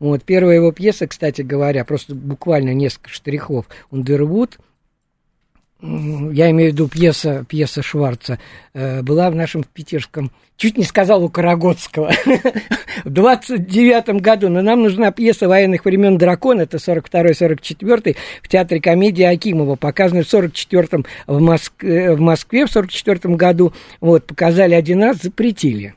Вот, 0.00 0.24
первая 0.24 0.56
его 0.56 0.72
пьеса, 0.72 1.06
кстати 1.06 1.42
говоря, 1.42 1.84
просто 1.84 2.16
буквально 2.16 2.74
несколько 2.74 3.10
штрихов, 3.10 3.66
«Ундервуд», 3.92 4.58
я 5.80 6.50
имею 6.50 6.70
в 6.70 6.74
виду 6.74 6.88
пьеса, 6.88 7.44
пьеса 7.48 7.82
Шварца, 7.82 8.38
э, 8.72 9.02
была 9.02 9.30
в 9.30 9.34
нашем 9.34 9.62
питерском, 9.62 10.30
чуть 10.56 10.78
не 10.78 10.84
сказал 10.84 11.22
у 11.22 11.28
Карагодского, 11.28 12.12
в 13.04 13.10
29 13.10 14.20
году, 14.22 14.48
но 14.48 14.62
нам 14.62 14.82
нужна 14.82 15.10
пьеса 15.10 15.48
военных 15.48 15.84
времен 15.84 16.16
«Дракон», 16.16 16.60
это 16.60 16.78
42-44 16.78 18.16
в 18.42 18.48
Театре 18.48 18.80
комедии 18.80 19.24
Акимова, 19.24 19.76
показанная 19.76 20.24
в 20.24 20.28
44 20.28 21.04
в, 21.26 21.40
Москве, 21.40 22.14
в 22.14 22.20
Москве 22.20 22.66
в 22.66 22.70
44 22.70 23.34
году, 23.34 23.74
вот, 24.00 24.24
показали 24.24 24.74
один 24.74 25.02
раз, 25.02 25.18
запретили. 25.22 25.94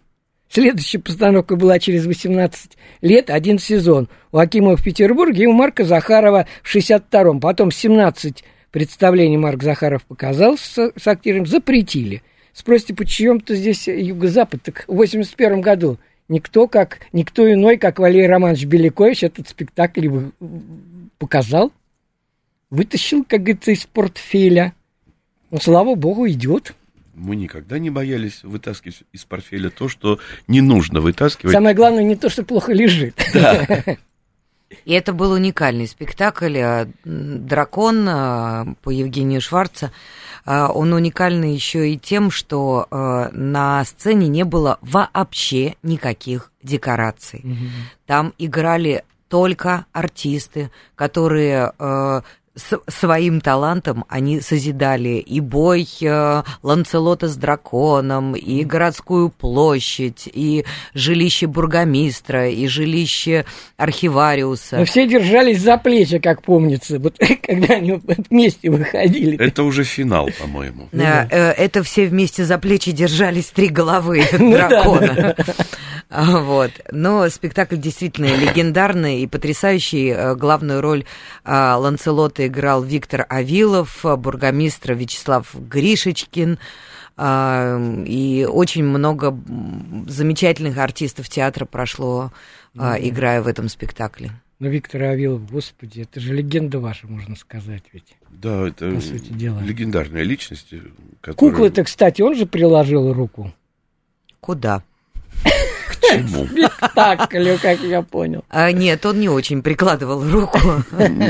Следующая 0.52 1.00
постановка 1.00 1.56
была 1.56 1.78
через 1.78 2.06
18 2.06 2.72
лет, 3.02 3.30
один 3.30 3.60
сезон. 3.60 4.10
У 4.32 4.40
Акимова 4.40 4.76
в 4.76 4.84
Петербурге 4.84 5.44
и 5.44 5.48
у 5.48 5.54
Марка 5.54 5.86
Захарова 5.86 6.48
в 6.64 6.76
62-м. 6.76 7.40
Потом 7.40 7.72
17 7.72 8.44
представление 8.72 9.40
Марк 9.40 9.64
Захаров 9.64 10.04
показал 10.04 10.58
с, 10.58 10.92
с 10.96 11.08
актером, 11.08 11.46
запретили. 11.46 12.22
Спросите, 12.54 12.94
почему-то 12.94 13.56
здесь 13.56 13.88
Юго-Запад, 13.88 14.62
так 14.64 14.86
в 14.88 14.96
81 14.96 15.62
году 15.62 15.98
никто, 16.28 16.68
как, 16.68 17.00
никто 17.12 17.52
иной, 17.52 17.78
как 17.78 18.00
Валерий 18.00 18.28
Романович 18.28 18.66
Белякович 18.66 19.24
этот 19.24 19.50
спектакль 19.50 20.10
показал, 21.18 21.72
вытащил, 22.70 23.24
как 23.24 23.42
говорится, 23.42 23.72
из 23.72 23.86
портфеля. 23.86 24.74
Ну, 25.52 25.60
слава 25.60 25.96
богу, 25.96 26.28
идет. 26.30 26.76
Мы 27.16 27.36
никогда 27.36 27.80
не 27.80 27.90
боялись 27.90 28.44
вытаскивать 28.44 29.04
из 29.12 29.26
портфеля 29.26 29.70
то, 29.70 29.90
что 29.90 30.20
не 30.48 30.62
нужно 30.62 31.02
вытаскивать. 31.02 31.54
Самое 31.54 31.76
главное 31.76 32.04
не 32.04 32.16
то, 32.16 32.30
что 32.30 32.44
плохо 32.44 32.72
лежит. 32.72 33.16
Да. 33.34 33.68
И 34.86 34.94
это 34.94 35.14
был 35.14 35.32
уникальный 35.32 35.88
спектакль. 35.88 36.58
Э, 36.58 36.88
«Дракон» 37.04 38.08
э, 38.08 38.66
по 38.84 38.90
Евгению 38.90 39.42
Шварца. 39.42 39.92
Э, 40.46 40.68
он 40.68 40.94
уникальный 40.94 41.54
еще 41.54 41.90
и 41.90 41.98
тем, 41.98 42.32
что 42.32 42.88
на 42.90 43.84
сцене 43.86 44.28
не 44.28 44.44
было 44.44 44.78
вообще 44.82 45.76
никаких 45.84 46.52
декораций. 46.62 47.42
Угу. 47.44 47.68
Там 48.06 48.34
играли 48.38 49.04
только 49.28 49.86
артисты, 49.92 50.72
которые 50.96 51.72
своим 52.88 53.42
талантом 53.42 54.06
они 54.10 54.42
созидали 54.42 55.18
и 55.18 55.40
бой 55.40 55.88
э, 56.02 56.44
Ланцелота 56.64 57.28
с 57.28 57.36
драконом, 57.36 58.36
и 58.36 58.64
городскую 58.64 59.30
площадь, 59.30 60.30
и 60.32 60.66
жилище 60.94 61.48
бургомистра, 61.48 62.50
и 62.50 62.68
жилище 62.68 63.46
архивариуса. 63.78 64.78
Но 64.78 64.86
все 64.86 65.08
держались 65.08 65.62
за 65.62 65.78
плечи, 65.78 66.20
как 66.20 66.42
помнится, 66.42 67.00
вот 67.00 67.18
когда 67.48 67.76
они 67.76 68.00
вместе 68.30 68.70
выходили. 68.70 69.38
Это 69.38 69.64
уже 69.64 69.84
финал, 69.84 70.30
по-моему. 70.40 70.90
Э, 70.92 71.28
э, 71.30 71.52
это 71.52 71.84
все 71.84 72.08
вместе 72.08 72.46
за 72.46 72.58
плечи 72.58 72.92
держались 72.92 73.48
три 73.48 73.68
головы 73.70 74.24
ну 74.40 74.52
дракона. 74.52 75.36
Вот. 76.44 76.72
Но 76.92 77.30
спектакль 77.30 77.78
действительно 77.78 78.28
легендарный 78.36 79.22
и 79.22 79.28
потрясающий. 79.28 80.08
Э, 80.10 80.36
Главную 80.36 80.82
роль 80.82 81.06
а, 81.44 81.78
Ланцелота 81.78 82.48
играл 82.48 82.84
Виктор 82.84 83.26
Авилов, 83.30 84.06
а, 84.06 84.16
бургомистр 84.18 84.94
Вячеслав 84.94 85.54
Гришечкин. 85.54 86.58
И 87.22 88.48
очень 88.50 88.86
много 88.86 89.38
замечательных 90.08 90.78
артистов 90.78 91.28
театра 91.28 91.66
прошло, 91.66 92.32
Мгм. 92.76 92.96
играя 93.00 93.42
в 93.42 93.48
этом 93.48 93.68
спектакле. 93.68 94.32
Ну, 94.60 94.70
Виктор 94.70 95.04
Авилов, 95.04 95.52
господи, 95.52 96.02
это 96.02 96.22
же 96.22 96.34
легенда 96.34 96.80
ваша, 96.80 97.08
можно 97.08 97.36
сказать 97.36 97.84
ведь. 97.92 98.16
Да, 98.30 98.68
это 98.70 98.92
По 98.92 99.02
сути 99.02 99.34
дела. 99.34 99.60
легендарная 99.60 100.24
личность. 100.24 100.68
э, 100.72 100.80
которая- 101.20 101.52
Куклы-то, 101.52 101.84
кстати, 101.84 102.22
он 102.22 102.36
же 102.36 102.46
приложил 102.46 103.12
руку. 103.12 103.52
Куда? 104.40 104.82
Спектаклю, 106.10 107.58
как 107.62 107.80
я 107.82 108.02
понял. 108.02 108.44
А, 108.50 108.72
нет, 108.72 109.06
он 109.06 109.20
не 109.20 109.30
очень 109.30 109.62
прикладывал 109.62 110.24
руку. 110.30 110.60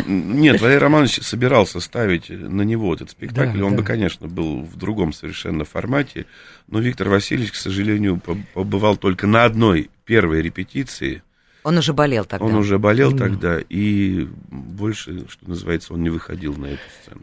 Нет, 0.08 0.62
Валерий 0.62 0.80
Романович 0.80 1.22
собирался 1.22 1.80
ставить 1.80 2.30
на 2.30 2.62
него 2.62 2.94
этот 2.94 3.12
спектакль. 3.12 3.60
Да, 3.60 3.66
Он 3.66 3.72
да. 3.72 3.78
бы, 3.80 3.84
конечно, 3.84 4.28
был 4.28 4.62
в 4.62 4.76
другом 4.78 5.14
совершенно 5.14 5.66
формате. 5.66 6.26
Но 6.68 6.80
Виктор 6.80 7.10
Васильевич, 7.10 7.52
к 7.52 7.56
сожалению, 7.56 8.18
по- 8.18 8.38
побывал 8.54 8.98
только 8.98 9.28
на 9.28 9.46
одной 9.46 9.90
первой 10.06 10.42
репетиции. 10.42 11.24
Он 11.64 11.78
уже 11.78 11.94
болел 11.94 12.26
тогда. 12.26 12.46
Он 12.46 12.56
уже 12.56 12.80
болел 12.80 13.10
Мгм. 13.12 13.18
тогда, 13.20 13.60
и 13.70 14.28
больше, 14.50 15.26
что 15.30 15.48
называется, 15.50 15.94
он 15.94 16.02
не 16.04 16.10
выходил 16.10 16.56
на 16.56 16.68
эту 16.68 16.82
сцену. 17.02 17.22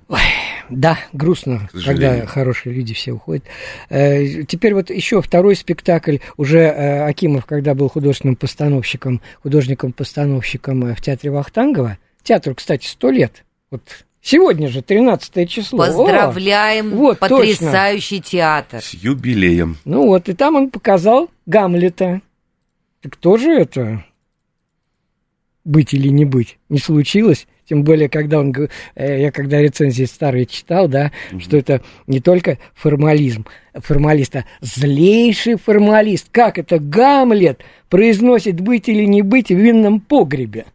Да, 0.69 0.99
грустно, 1.13 1.69
К 1.69 1.73
сожалению. 1.73 2.11
когда 2.11 2.27
хорошие 2.27 2.75
люди 2.75 2.93
все 2.93 3.13
уходят. 3.13 3.45
Э, 3.89 4.43
Теперь 4.45 4.75
вот 4.75 4.91
еще 4.91 5.23
второй 5.23 5.57
спектакль. 5.57 6.19
Уже 6.37 6.59
э, 6.59 7.07
Акимов, 7.07 7.47
когда 7.47 7.75
был 7.75 7.89
художественным 7.89 8.37
постановщиком, 8.37 9.21
художником-постановщиком 9.43 10.85
э, 10.87 10.95
в 10.95 11.01
театре 11.01 11.31
Вахтангова. 11.31 11.99
Театру, 12.23 12.55
кстати, 12.55 12.87
сто 12.87 13.11
лет. 13.11 13.45
Вот 13.71 13.83
сегодня 14.21 14.69
же, 14.69 14.83
13 14.83 15.49
число. 15.49 15.83
О! 15.85 15.87
Поздравляем, 15.87 16.91
Вот, 16.91 17.19
точно. 17.21 17.37
потрясающий 17.39 18.21
театр. 18.21 18.83
С 18.83 18.93
юбилеем. 18.95 19.77
Ну 19.85 20.07
вот, 20.07 20.29
и 20.29 20.35
там 20.35 20.57
он 20.57 20.71
показал 20.71 21.31
Гамлета. 21.47 22.21
Так 23.03 23.17
тоже 23.17 23.51
это 23.53 24.05
быть 25.67 25.93
или 25.93 26.09
не 26.09 26.25
быть 26.25 26.59
не 26.69 26.79
случилось. 26.79 27.47
Тем 27.69 27.83
более, 27.83 28.09
когда 28.09 28.39
он, 28.39 28.55
э, 28.95 29.21
я 29.23 29.33
когда 29.33 29.61
рецензии 29.61 30.05
старые 30.05 30.47
читал, 30.47 30.87
да, 30.89 31.11
что 31.39 31.57
это 31.57 31.83
не 32.07 32.21
только 32.21 32.59
формализм, 32.75 33.45
формалист, 33.75 34.37
а 34.37 34.45
злейший 34.61 35.57
формалист. 35.57 36.29
Как 36.31 36.59
это 36.59 36.79
Гамлет 36.79 37.63
произносит 37.89 38.61
быть 38.61 38.89
или 38.89 39.05
не 39.05 39.23
быть 39.23 39.49
в 39.49 39.57
винном 39.57 40.01
погребе? 40.01 40.67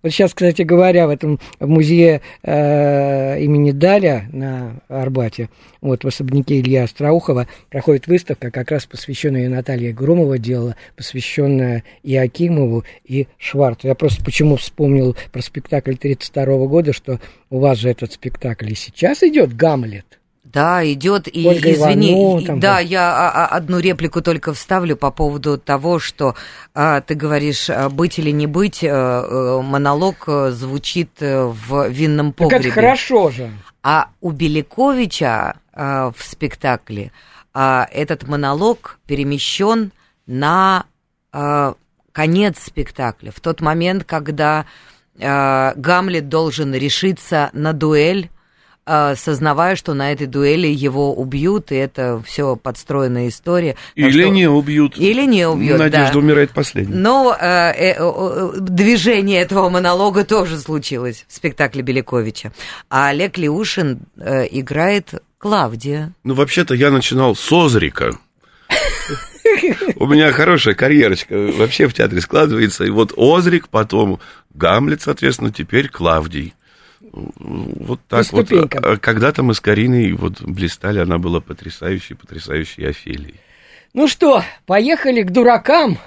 Вот 0.00 0.12
сейчас, 0.12 0.32
кстати 0.32 0.62
говоря, 0.62 1.08
в 1.08 1.10
этом 1.10 1.40
музее 1.58 2.20
э, 2.44 3.40
имени 3.40 3.72
Даля 3.72 4.28
на 4.32 4.80
Арбате, 4.88 5.50
вот 5.80 6.04
в 6.04 6.06
особняке 6.06 6.60
Илья 6.60 6.84
Остроухова, 6.84 7.48
проходит 7.68 8.06
выставка, 8.06 8.52
как 8.52 8.70
раз 8.70 8.86
посвященная 8.86 9.48
Наталье 9.48 9.92
Громова 9.92 10.38
делала, 10.38 10.76
посвященная 10.94 11.82
и 12.04 12.14
Акимову, 12.16 12.84
и 13.04 13.26
Шварцу. 13.38 13.88
Я 13.88 13.96
просто 13.96 14.24
почему 14.24 14.56
вспомнил 14.56 15.16
про 15.32 15.42
спектакль 15.42 15.94
1932 15.94 16.66
года, 16.68 16.92
что 16.92 17.18
у 17.50 17.58
вас 17.58 17.78
же 17.78 17.90
этот 17.90 18.12
спектакль 18.12 18.70
и 18.70 18.76
сейчас 18.76 19.24
идет 19.24 19.56
«Гамлет». 19.56 20.17
Да, 20.52 20.84
идет, 20.90 21.28
и 21.34 21.46
Ольга 21.46 21.72
извини, 21.72 22.12
Иванова 22.12 22.46
там 22.46 22.60
да, 22.60 22.70
была. 22.72 22.80
я 22.80 23.10
а, 23.10 23.44
а, 23.44 23.46
одну 23.48 23.78
реплику 23.80 24.22
только 24.22 24.54
вставлю 24.54 24.96
по 24.96 25.10
поводу 25.10 25.58
того, 25.58 25.98
что 25.98 26.34
а, 26.74 27.00
ты 27.02 27.14
говоришь, 27.14 27.68
а, 27.68 27.90
быть 27.90 28.18
или 28.18 28.30
не 28.30 28.46
быть, 28.46 28.82
э, 28.82 29.60
монолог 29.62 30.24
э, 30.26 30.50
звучит 30.52 31.10
в 31.20 31.88
винном 31.88 32.32
Так 32.32 32.48
погребе. 32.48 32.68
это 32.68 32.74
хорошо 32.74 33.30
же. 33.30 33.50
А 33.82 34.08
у 34.20 34.30
Беляковича 34.30 35.56
а, 35.72 36.12
в 36.16 36.22
спектакле 36.24 37.12
а, 37.52 37.86
этот 37.92 38.26
монолог 38.26 38.98
перемещен 39.06 39.92
на 40.26 40.86
а, 41.32 41.74
конец 42.12 42.58
спектакля, 42.64 43.30
в 43.30 43.40
тот 43.40 43.60
момент, 43.60 44.04
когда 44.04 44.64
а, 45.20 45.74
Гамлет 45.76 46.28
должен 46.28 46.74
решиться 46.74 47.50
на 47.52 47.72
дуэль, 47.72 48.30
а, 48.30 48.37
сознавая, 49.16 49.76
что 49.76 49.94
на 49.94 50.12
этой 50.12 50.26
дуэли 50.26 50.66
его 50.66 51.14
убьют, 51.14 51.72
и 51.72 51.76
это 51.76 52.22
все 52.26 52.56
подстроенная 52.56 53.28
история. 53.28 53.76
Или 53.94 54.22
что- 54.22 54.30
не 54.30 54.48
убьют. 54.48 54.96
Или 54.96 55.24
не 55.26 55.46
убьют, 55.46 55.78
Надежда 55.78 56.12
да. 56.14 56.18
умирает 56.18 56.50
последней. 56.52 56.94
Но 56.94 57.36
э, 57.38 57.46
э, 57.46 57.94
э, 57.98 58.50
движение 58.60 59.40
этого 59.42 59.68
монолога 59.68 60.24
тоже 60.24 60.58
случилось 60.58 61.24
в 61.28 61.34
спектакле 61.34 61.82
Беляковича. 61.82 62.52
А 62.88 63.08
Олег 63.08 63.38
Леушин 63.38 64.00
э, 64.16 64.46
играет 64.50 65.14
Клавдия. 65.38 66.12
Ну, 66.24 66.34
вообще-то 66.34 66.74
я 66.74 66.90
начинал 66.90 67.36
с 67.36 67.52
Озрика. 67.52 68.16
У 69.96 70.06
меня 70.06 70.32
хорошая 70.32 70.74
карьерочка 70.74 71.34
вообще 71.34 71.88
в 71.88 71.94
театре 71.94 72.20
складывается. 72.20 72.84
И 72.84 72.90
вот 72.90 73.12
Озрик, 73.16 73.68
потом 73.68 74.20
Гамлет, 74.54 75.02
соответственно, 75.02 75.52
теперь 75.52 75.88
Клавдий. 75.88 76.54
Вот 77.00 78.00
так 78.08 78.26
вот. 78.32 78.50
А 78.52 78.96
Когда-то 78.96 79.42
мы 79.42 79.54
с 79.54 79.60
Кариной 79.60 80.12
вот 80.12 80.42
блистали, 80.42 80.98
она 80.98 81.18
была 81.18 81.40
потрясающей, 81.40 82.16
потрясающей 82.16 82.88
Офелией. 82.88 83.36
Ну 83.94 84.08
что, 84.08 84.42
поехали 84.66 85.22
к 85.22 85.30
дуракам. 85.30 85.98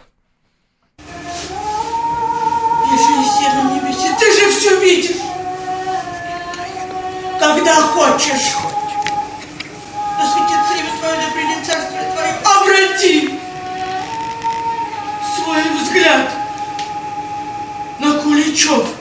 Еще 2.91 3.13
и 3.19 3.25
сильно 3.25 3.73
не 3.73 3.79
беси, 3.79 4.09
ты 4.19 4.25
же 4.33 4.51
все 4.51 4.79
видишь. 4.81 5.15
Когда 7.39 7.75
хочешь. 7.75 8.53
Да 10.17 10.25
светится 10.27 10.73
имя 10.77 10.91
свое, 10.99 11.15
да 11.15 11.31
придет 11.33 11.65
царствие 11.65 12.03
твое. 12.13 12.33
Обрати 12.45 13.39
свой 15.35 15.63
взгляд 15.81 16.31
на 17.99 18.19
Куличевку. 18.19 19.00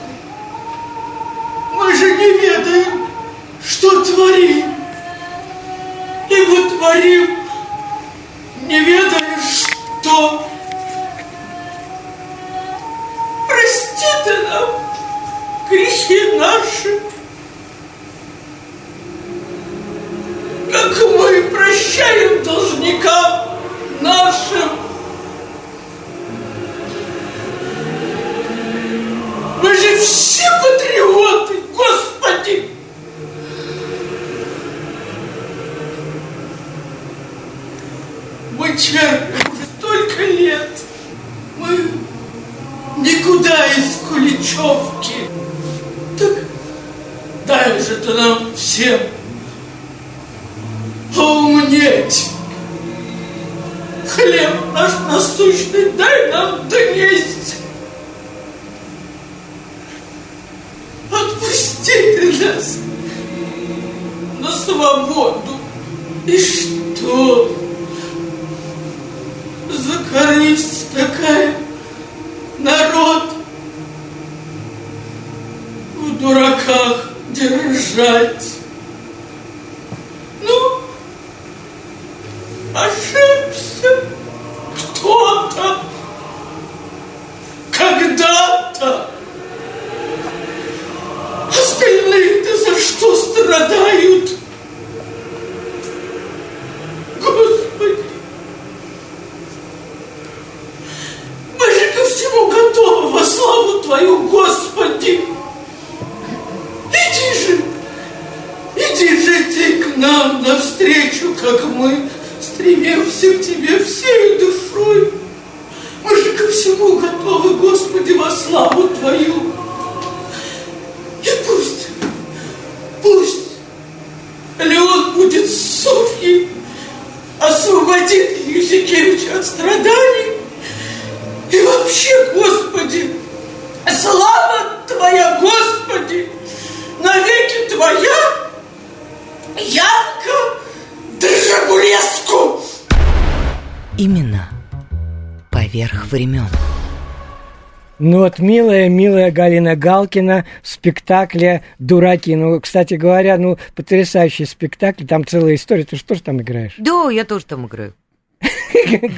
Вот 148.21 148.39
милая, 148.39 148.87
милая 148.87 149.31
Галина 149.31 149.75
Галкина 149.75 150.45
в 150.61 150.67
спектакле 150.67 151.63
«Дураки». 151.79 152.35
Ну, 152.35 152.59
кстати 152.61 152.93
говоря, 152.93 153.37
ну, 153.37 153.57
потрясающий 153.75 154.45
спектакль, 154.45 155.05
там 155.05 155.25
целая 155.25 155.55
история. 155.55 155.83
Ты 155.83 155.95
что 155.95 156.15
же 156.15 156.21
там 156.21 156.41
играешь? 156.41 156.75
Да, 156.77 157.09
я 157.09 157.25
тоже 157.25 157.45
там 157.45 157.65
играю. 157.65 157.95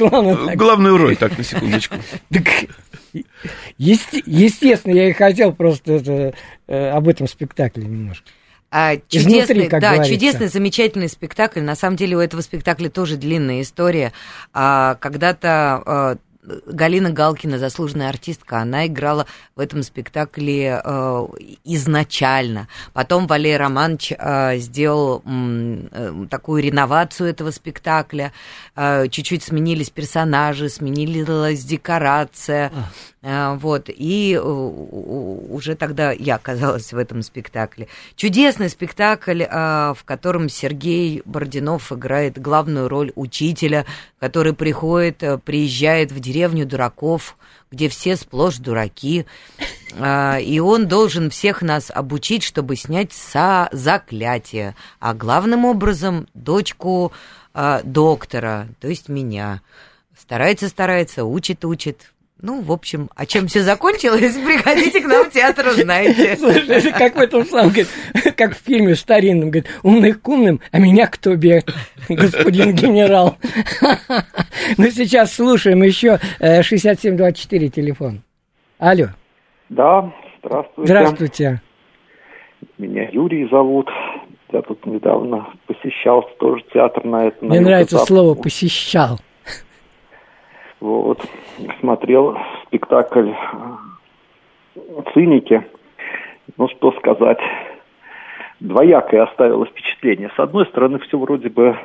Главную 0.55 0.97
роль, 0.97 1.15
так, 1.17 1.37
на 1.37 1.43
секундочку. 1.43 1.95
Естественно, 3.77 4.93
я 4.93 5.09
и 5.09 5.13
хотел 5.13 5.53
просто 5.53 6.33
э, 6.67 6.89
об 6.89 7.07
этом 7.07 7.27
спектакле 7.27 7.83
немножко. 7.85 8.29
А, 8.71 8.95
Изнутри, 8.95 9.41
чудесный, 9.41 9.67
как 9.67 9.81
да, 9.81 9.91
говорится. 9.91 10.13
чудесный, 10.13 10.47
замечательный 10.47 11.09
спектакль. 11.09 11.61
На 11.61 11.75
самом 11.75 11.95
деле 11.95 12.17
у 12.17 12.19
этого 12.19 12.41
спектакля 12.41 12.89
тоже 12.89 13.17
длинная 13.17 13.61
история. 13.61 14.13
А, 14.51 14.95
когда-то 14.95 15.83
а, 15.85 16.17
Галина 16.43 17.11
Галкина, 17.11 17.57
заслуженная 17.57 18.09
артистка, 18.09 18.59
она 18.59 18.87
играла 18.87 19.25
в 19.55 19.59
этом 19.59 19.83
спектакле 19.83 20.81
э, 20.83 21.27
изначально. 21.63 22.67
Потом 22.91 23.27
Валерий 23.27 23.57
Романович 23.57 24.13
э, 24.17 24.57
сделал 24.57 25.23
э, 25.25 26.25
такую 26.29 26.63
реновацию 26.63 27.29
этого 27.29 27.51
спектакля. 27.51 28.33
Э, 28.75 29.07
чуть-чуть 29.07 29.43
сменились 29.43 29.89
персонажи, 29.89 30.69
сменилась 30.69 31.63
декорация. 31.63 32.71
Э, 33.23 33.55
Вот, 33.55 33.85
и 33.87 34.33
э, 34.35 34.39
уже 34.41 35.75
тогда 35.75 36.11
я 36.11 36.35
оказалась 36.35 36.91
в 36.91 36.97
этом 36.97 37.21
спектакле. 37.21 37.87
Чудесный 38.15 38.69
спектакль, 38.69 39.43
э, 39.43 39.47
в 39.49 40.03
котором 40.03 40.49
Сергей 40.49 41.21
Бородинов 41.23 41.91
играет 41.93 42.37
главную 42.39 42.89
роль 42.89 43.13
учителя, 43.15 43.85
который 44.19 44.53
приходит, 44.53 45.23
э, 45.23 45.37
приезжает 45.37 46.11
в 46.11 46.19
деревню 46.19 46.65
дураков, 46.65 47.37
где 47.71 47.87
все 47.87 48.17
сплошь 48.17 48.57
дураки, 48.57 49.25
А, 49.99 50.39
и 50.39 50.59
он 50.59 50.87
должен 50.87 51.29
всех 51.29 51.61
нас 51.61 51.91
обучить, 51.93 52.41
чтобы 52.41 52.75
снять 52.75 53.13
со 53.13 53.69
заклятие, 53.71 54.75
а 54.99 55.13
главным 55.13 55.65
образом 55.65 56.27
дочку 56.33 57.11
а, 57.53 57.81
доктора, 57.83 58.67
то 58.79 58.87
есть 58.87 59.07
меня. 59.07 59.61
Старается, 60.17 60.67
старается, 60.67 61.25
учит, 61.25 61.63
учит. 61.63 62.12
Ну, 62.45 62.61
в 62.61 62.73
общем, 62.73 63.09
а 63.15 63.25
чем 63.25 63.47
все 63.47 63.61
закончилось, 63.61 64.37
приходите 64.45 64.99
к 64.99 65.05
нам 65.05 65.23
в 65.23 65.31
театр, 65.31 65.65
узнаете. 65.67 66.35
Слушай, 66.37 66.91
как 66.91 67.15
в 67.15 67.19
этом 67.19 67.45
самом, 67.45 67.67
говорит, 67.69 67.87
как 68.35 68.57
в 68.57 68.61
фильме 68.61 68.95
старинном, 68.95 69.49
говорит, 69.49 69.69
умных 69.81 70.21
к 70.21 70.27
умным, 70.27 70.59
а 70.73 70.79
меня 70.79 71.07
к 71.07 71.17
тебе, 71.17 71.63
господин 72.09 72.73
генерал. 72.73 73.37
Ну, 74.77 74.89
сейчас 74.89 75.33
слушаем 75.33 75.83
еще 75.83 76.19
э, 76.39 76.61
6724 76.63 77.69
телефон. 77.69 78.23
Алло, 78.77 79.05
Да, 79.69 80.11
здравствуйте. 80.43 80.93
здравствуйте. 80.93 81.61
Меня 82.77 83.07
Юрий 83.13 83.47
зовут. 83.49 83.87
Я 84.51 84.61
тут 84.63 84.85
недавно 84.85 85.47
посещал 85.65 86.29
тоже 86.39 86.61
театр 86.73 87.05
на 87.05 87.27
этом. 87.27 87.47
Мне 87.47 87.61
нравится 87.61 87.99
слово 87.99 88.35
«посещал». 88.35 89.19
Вот. 90.83 91.25
Смотрел 91.79 92.37
спектакль 92.67 93.29
э, 93.29 94.79
«Циники». 95.13 95.63
Ну, 96.57 96.67
что 96.67 96.91
сказать. 96.99 97.39
Двоякое 98.59 99.23
оставило 99.23 99.65
впечатление. 99.65 100.29
С 100.35 100.39
одной 100.39 100.65
стороны, 100.65 100.99
все 100.99 101.17
вроде 101.17 101.47
бы 101.47 101.77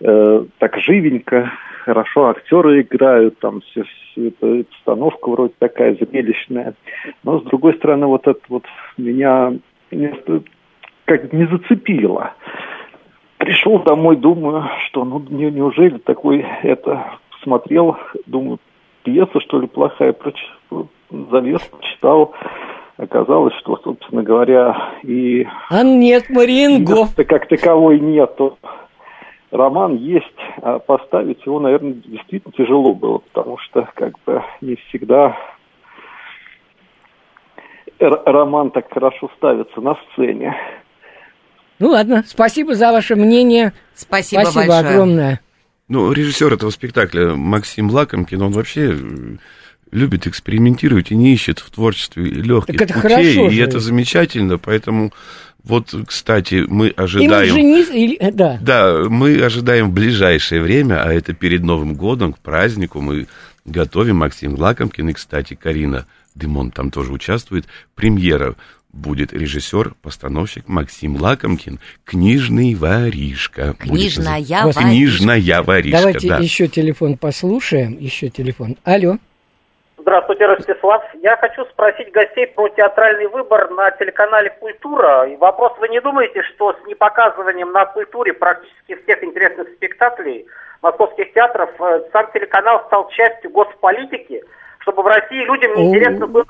э, 0.00 0.44
так 0.58 0.78
живенько, 0.78 1.50
хорошо 1.84 2.28
актеры 2.28 2.82
играют, 2.82 3.40
там 3.40 3.62
все, 3.62 3.82
все 3.82 4.28
это, 4.28 4.60
обстановка 4.60 5.28
вроде 5.28 5.54
такая 5.58 5.96
зрелищная. 5.96 6.74
Но 7.24 7.40
с 7.40 7.42
другой 7.42 7.74
стороны, 7.74 8.06
вот 8.06 8.28
это 8.28 8.40
вот 8.48 8.62
меня 8.96 9.54
как 11.04 11.32
не 11.32 11.46
зацепило. 11.46 12.34
Пришел 13.38 13.80
домой, 13.80 14.16
думаю, 14.16 14.70
что 14.86 15.04
ну 15.04 15.18
не- 15.30 15.50
неужели 15.50 15.98
такой 15.98 16.46
это 16.62 17.18
смотрел, 17.42 17.96
думаю, 18.26 18.58
пьеса 19.02 19.40
что 19.40 19.60
ли 19.60 19.66
плохая, 19.66 20.12
проч- 20.12 20.86
залез, 21.10 21.60
почитал. 21.62 22.34
Оказалось, 22.96 23.54
что, 23.60 23.78
собственно 23.82 24.22
говоря, 24.22 24.92
и 25.02 25.46
А 25.70 25.82
нет, 25.82 26.28
Мариенго. 26.28 27.06
да, 27.16 27.24
как 27.24 27.48
таковой 27.48 27.98
нету. 27.98 28.58
Роман 29.50 29.96
есть, 29.96 30.26
а 30.62 30.78
поставить 30.78 31.44
его, 31.46 31.58
наверное, 31.60 31.94
действительно 31.94 32.52
тяжело 32.52 32.94
было, 32.94 33.18
потому 33.18 33.58
что 33.58 33.88
как 33.94 34.12
бы 34.26 34.44
не 34.60 34.76
всегда 34.76 35.34
р- 37.98 38.22
роман 38.26 38.70
так 38.70 38.92
хорошо 38.92 39.30
ставится 39.36 39.80
на 39.80 39.96
сцене. 40.12 40.54
Ну 41.78 41.88
ладно, 41.88 42.22
спасибо 42.26 42.74
за 42.74 42.92
ваше 42.92 43.16
мнение. 43.16 43.72
Спасибо, 43.94 44.42
Спасибо 44.42 44.66
большое. 44.66 44.88
огромное. 44.94 45.40
Ну, 45.90 46.12
режиссер 46.12 46.52
этого 46.52 46.70
спектакля 46.70 47.34
Максим 47.34 47.90
Лакомкин, 47.90 48.40
он 48.42 48.52
вообще 48.52 48.92
э, 48.92 49.36
любит 49.90 50.28
экспериментировать 50.28 51.10
и 51.10 51.16
не 51.16 51.34
ищет 51.34 51.58
в 51.58 51.68
творчестве 51.68 52.24
легких 52.24 52.78
Так 52.78 52.88
это 52.88 52.94
путей, 52.94 53.16
хорошо 53.16 53.48
и 53.48 53.56
же. 53.56 53.62
это 53.64 53.80
замечательно, 53.80 54.56
поэтому 54.56 55.12
вот, 55.64 55.92
кстати, 56.06 56.64
мы 56.68 56.86
И 56.86 56.94
мы 56.96 57.04
ожидаем... 57.04 57.54
же 57.54 57.60
не... 57.62 58.16
э, 58.20 58.30
Да. 58.30 58.58
Да, 58.62 59.04
мы 59.08 59.42
ожидаем 59.42 59.90
в 59.90 59.92
ближайшее 59.92 60.62
время, 60.62 61.02
а 61.02 61.12
это 61.12 61.32
перед 61.32 61.64
Новым 61.64 61.94
годом, 61.94 62.34
к 62.34 62.38
празднику, 62.38 63.00
мы 63.00 63.26
готовим 63.64 64.18
Максим 64.18 64.54
Лакомкин 64.54 65.08
и, 65.08 65.12
кстати, 65.12 65.54
Карина 65.60 66.06
Дымон 66.36 66.70
там 66.70 66.92
тоже 66.92 67.12
участвует. 67.12 67.66
Премьера 67.96 68.54
будет 68.92 69.32
режиссер, 69.32 69.94
постановщик 70.02 70.68
Максим 70.68 71.16
Лакомкин, 71.16 71.80
книжный 72.04 72.74
воришка. 72.74 73.74
Книжная 73.78 74.40
воришка. 74.40 74.80
Книжная 74.80 75.62
воришка, 75.62 75.98
Давайте 75.98 76.28
да. 76.28 76.38
еще 76.38 76.68
телефон 76.68 77.16
послушаем. 77.16 77.96
Еще 77.98 78.28
телефон. 78.28 78.76
Алло. 78.84 79.16
Здравствуйте, 79.98 80.46
Ростислав. 80.46 81.02
Я 81.22 81.36
хочу 81.36 81.64
спросить 81.66 82.10
гостей 82.12 82.46
про 82.46 82.68
театральный 82.70 83.28
выбор 83.28 83.70
на 83.70 83.90
телеканале 83.92 84.50
«Культура». 84.58 85.28
И 85.28 85.36
вопрос, 85.36 85.72
вы 85.78 85.88
не 85.88 86.00
думаете, 86.00 86.42
что 86.54 86.72
с 86.72 86.86
непоказыванием 86.88 87.70
на 87.70 87.84
«Культуре» 87.84 88.32
практически 88.32 88.96
всех 89.02 89.22
интересных 89.22 89.68
спектаклей 89.76 90.46
московских 90.80 91.32
театров 91.34 91.70
э, 91.78 92.00
сам 92.12 92.32
телеканал 92.32 92.82
стал 92.86 93.10
частью 93.10 93.50
госполитики, 93.50 94.42
чтобы 94.78 95.02
в 95.02 95.06
России 95.06 95.44
людям 95.44 95.74
неинтересно 95.74 96.26
было? 96.26 96.46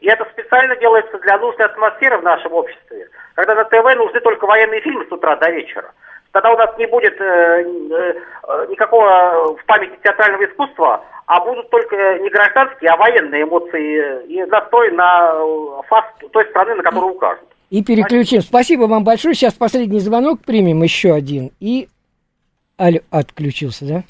И 0.00 0.06
это 0.06 0.24
специально 0.32 0.76
делается 0.76 1.18
для 1.18 1.38
нужной 1.38 1.66
атмосферы 1.66 2.18
в 2.18 2.22
нашем 2.22 2.52
обществе, 2.52 3.08
когда 3.34 3.54
на 3.54 3.64
ТВ 3.64 3.96
нужны 3.96 4.20
только 4.20 4.46
военные 4.46 4.80
фильмы 4.80 5.04
с 5.06 5.12
утра 5.12 5.36
до 5.36 5.50
вечера. 5.50 5.92
Тогда 6.32 6.52
у 6.52 6.56
нас 6.56 6.70
не 6.78 6.86
будет 6.86 7.20
э, 7.20 7.24
э, 7.24 8.66
никакого 8.68 9.56
в 9.56 9.64
памяти 9.64 9.98
театрального 10.04 10.44
искусства, 10.44 11.04
а 11.26 11.40
будут 11.40 11.68
только 11.70 12.18
не 12.18 12.28
гражданские, 12.28 12.90
а 12.90 12.96
военные 12.96 13.42
эмоции 13.42 14.26
и 14.26 14.44
настрой 14.44 14.92
на 14.92 15.32
э, 15.34 15.82
фас 15.88 16.04
той 16.30 16.44
страны, 16.50 16.74
на 16.74 16.82
которую 16.82 17.14
укажут. 17.14 17.48
И 17.70 17.82
переключим. 17.82 18.40
Спасибо 18.40 18.82
вам 18.82 19.04
большое. 19.04 19.34
Сейчас 19.34 19.54
последний 19.54 20.00
звонок 20.00 20.40
примем, 20.44 20.82
еще 20.82 21.12
один. 21.12 21.50
И... 21.60 21.88
Алло, 22.76 23.00
отключился, 23.10 23.84
да? 23.84 24.02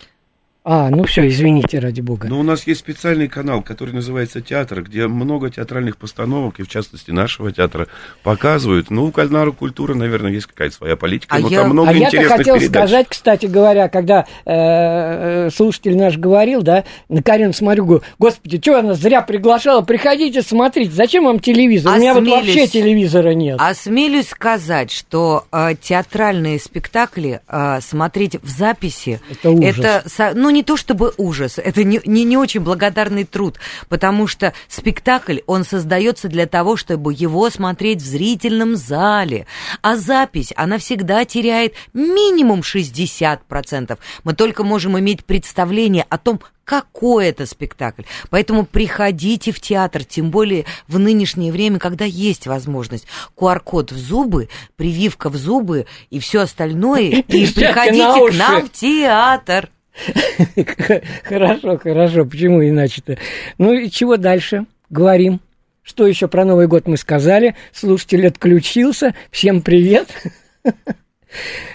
А, 0.70 0.90
ну 0.90 1.04
все, 1.04 1.26
извините, 1.26 1.78
ради 1.78 2.02
бога. 2.02 2.28
Но 2.28 2.38
у 2.38 2.42
нас 2.42 2.66
есть 2.66 2.80
специальный 2.80 3.26
канал, 3.26 3.62
который 3.62 3.94
называется 3.94 4.42
«Театр», 4.42 4.82
где 4.82 5.06
много 5.06 5.48
театральных 5.48 5.96
постановок, 5.96 6.60
и 6.60 6.62
в 6.62 6.68
частности 6.68 7.10
нашего 7.10 7.50
театра, 7.50 7.86
показывают. 8.22 8.90
Ну, 8.90 9.06
у 9.06 9.10
канала 9.10 9.50
«Культура», 9.50 9.94
наверное, 9.94 10.30
есть 10.30 10.44
какая-то 10.46 10.74
своя 10.74 10.96
политика, 10.96 11.34
А 11.36 11.38
но 11.38 11.48
я, 11.48 11.62
там 11.62 11.70
много 11.70 11.88
а 11.88 11.92
я-то 11.94 12.16
интересных 12.16 12.36
хотел 12.36 12.54
передач. 12.58 12.70
сказать, 12.70 13.06
кстати 13.08 13.46
говоря, 13.46 13.88
когда 13.88 14.26
э, 14.44 15.48
слушатель 15.54 15.96
наш 15.96 16.18
говорил, 16.18 16.60
да, 16.62 16.84
на 17.08 17.22
Карину 17.22 17.54
смотрю, 17.54 17.86
говорю, 17.86 18.02
господи, 18.18 18.60
что 18.60 18.78
она 18.78 18.92
зря 18.92 19.22
приглашала, 19.22 19.80
приходите 19.82 20.42
смотрите, 20.42 20.90
зачем 20.92 21.24
вам 21.24 21.40
телевизор? 21.40 21.96
У 21.96 21.98
меня 21.98 22.12
вот 22.12 22.24
Осмелюсь- 22.24 22.34
вообще 22.46 22.66
телевизора 22.66 23.30
нет. 23.34 23.56
Осмелюсь 23.58 24.28
сказать, 24.28 24.90
что 24.90 25.46
э, 25.50 25.70
театральные 25.80 26.58
спектакли 26.60 27.40
э, 27.48 27.78
смотреть 27.80 28.36
в 28.42 28.48
записи 28.50 29.20
Это 29.30 29.50
ужас. 29.50 30.12
со- 30.12 30.32
ну 30.34 30.50
не 30.58 30.64
то 30.64 30.76
чтобы 30.76 31.14
ужас, 31.18 31.58
это 31.58 31.84
не, 31.84 32.00
не, 32.04 32.24
не 32.24 32.36
очень 32.36 32.60
благодарный 32.60 33.22
труд, 33.22 33.60
потому 33.88 34.26
что 34.26 34.52
спектакль, 34.66 35.38
он 35.46 35.64
создается 35.64 36.26
для 36.26 36.46
того, 36.46 36.76
чтобы 36.76 37.14
его 37.14 37.48
смотреть 37.48 38.02
в 38.02 38.04
зрительном 38.04 38.74
зале, 38.74 39.46
а 39.82 39.96
запись, 39.96 40.52
она 40.56 40.78
всегда 40.78 41.24
теряет 41.24 41.74
минимум 41.94 42.60
60%. 42.60 43.98
Мы 44.24 44.34
только 44.34 44.64
можем 44.64 44.98
иметь 44.98 45.24
представление 45.24 46.04
о 46.08 46.18
том, 46.18 46.40
какой 46.64 47.28
это 47.28 47.46
спектакль. 47.46 48.02
Поэтому 48.28 48.66
приходите 48.66 49.52
в 49.52 49.60
театр, 49.60 50.04
тем 50.04 50.30
более 50.30 50.66
в 50.86 50.98
нынешнее 50.98 51.50
время, 51.52 51.78
когда 51.78 52.04
есть 52.04 52.46
возможность. 52.46 53.06
QR-код 53.38 53.92
в 53.92 53.96
зубы, 53.96 54.50
прививка 54.76 55.30
в 55.30 55.36
зубы 55.36 55.86
и 56.10 56.18
все 56.18 56.40
остальное. 56.40 57.22
И 57.28 57.46
приходите 57.46 58.32
к 58.32 58.34
нам 58.34 58.66
в 58.66 58.72
театр. 58.72 59.70
Хорошо, 61.24 61.78
хорошо. 61.78 62.24
Почему 62.24 62.66
иначе-то? 62.66 63.18
Ну 63.58 63.72
и 63.72 63.90
чего 63.90 64.16
дальше? 64.16 64.66
Говорим. 64.90 65.40
Что 65.82 66.06
еще 66.06 66.28
про 66.28 66.44
Новый 66.44 66.66
год 66.66 66.86
мы 66.86 66.96
сказали? 66.96 67.54
Слушатель 67.72 68.26
отключился. 68.26 69.14
Всем 69.30 69.62
привет. 69.62 70.08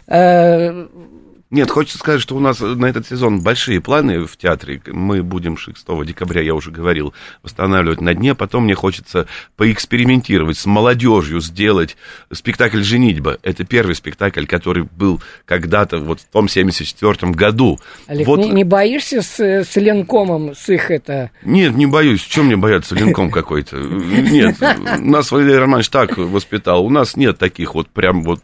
Нет, 1.53 1.69
хочется 1.69 1.99
сказать, 1.99 2.19
что 2.19 2.35
у 2.35 2.39
нас 2.39 2.61
на 2.61 2.87
этот 2.87 3.07
сезон 3.07 3.41
большие 3.41 3.79
планы 3.79 4.25
в 4.25 4.37
театре. 4.37 4.81
Мы 4.87 5.21
будем 5.21 5.55
6 5.55 5.85
декабря, 6.03 6.41
я 6.41 6.55
уже 6.55 6.71
говорил, 6.71 7.13
восстанавливать 7.43 8.01
на 8.01 8.15
дне. 8.15 8.33
Потом 8.33 8.63
мне 8.63 8.73
хочется 8.73 9.27
поэкспериментировать 9.55 10.57
с 10.57 10.65
молодежью, 10.65 11.41
сделать 11.41 11.95
спектакль 12.31 12.81
«Женитьба». 12.81 13.37
Это 13.43 13.65
первый 13.65 13.93
спектакль, 13.93 14.47
который 14.47 14.81
был 14.81 15.21
когда-то 15.45 15.99
вот 15.99 16.21
в 16.21 16.25
том 16.25 16.49
74 16.49 17.33
году. 17.33 17.79
Олег, 18.07 18.25
вот... 18.25 18.39
не, 18.39 18.49
не 18.49 18.63
боишься 18.63 19.21
с, 19.21 19.39
с 19.39 19.75
Ленкомом, 19.75 20.55
с 20.55 20.69
их 20.69 20.89
это... 20.89 21.29
Нет, 21.43 21.75
не 21.75 21.85
боюсь. 21.85 22.21
Чем 22.21 22.47
мне 22.47 22.57
бояться 22.57 22.95
Ленком 22.95 23.29
какой-то? 23.29 23.77
Нет, 23.77 24.57
нас 24.97 25.31
Валерий 25.31 25.59
Романович 25.59 25.89
так 25.89 26.17
воспитал. 26.17 26.83
У 26.83 26.89
нас 26.89 27.15
нет 27.15 27.37
таких 27.37 27.75
вот 27.75 27.89
прям 27.89 28.23
вот 28.23 28.39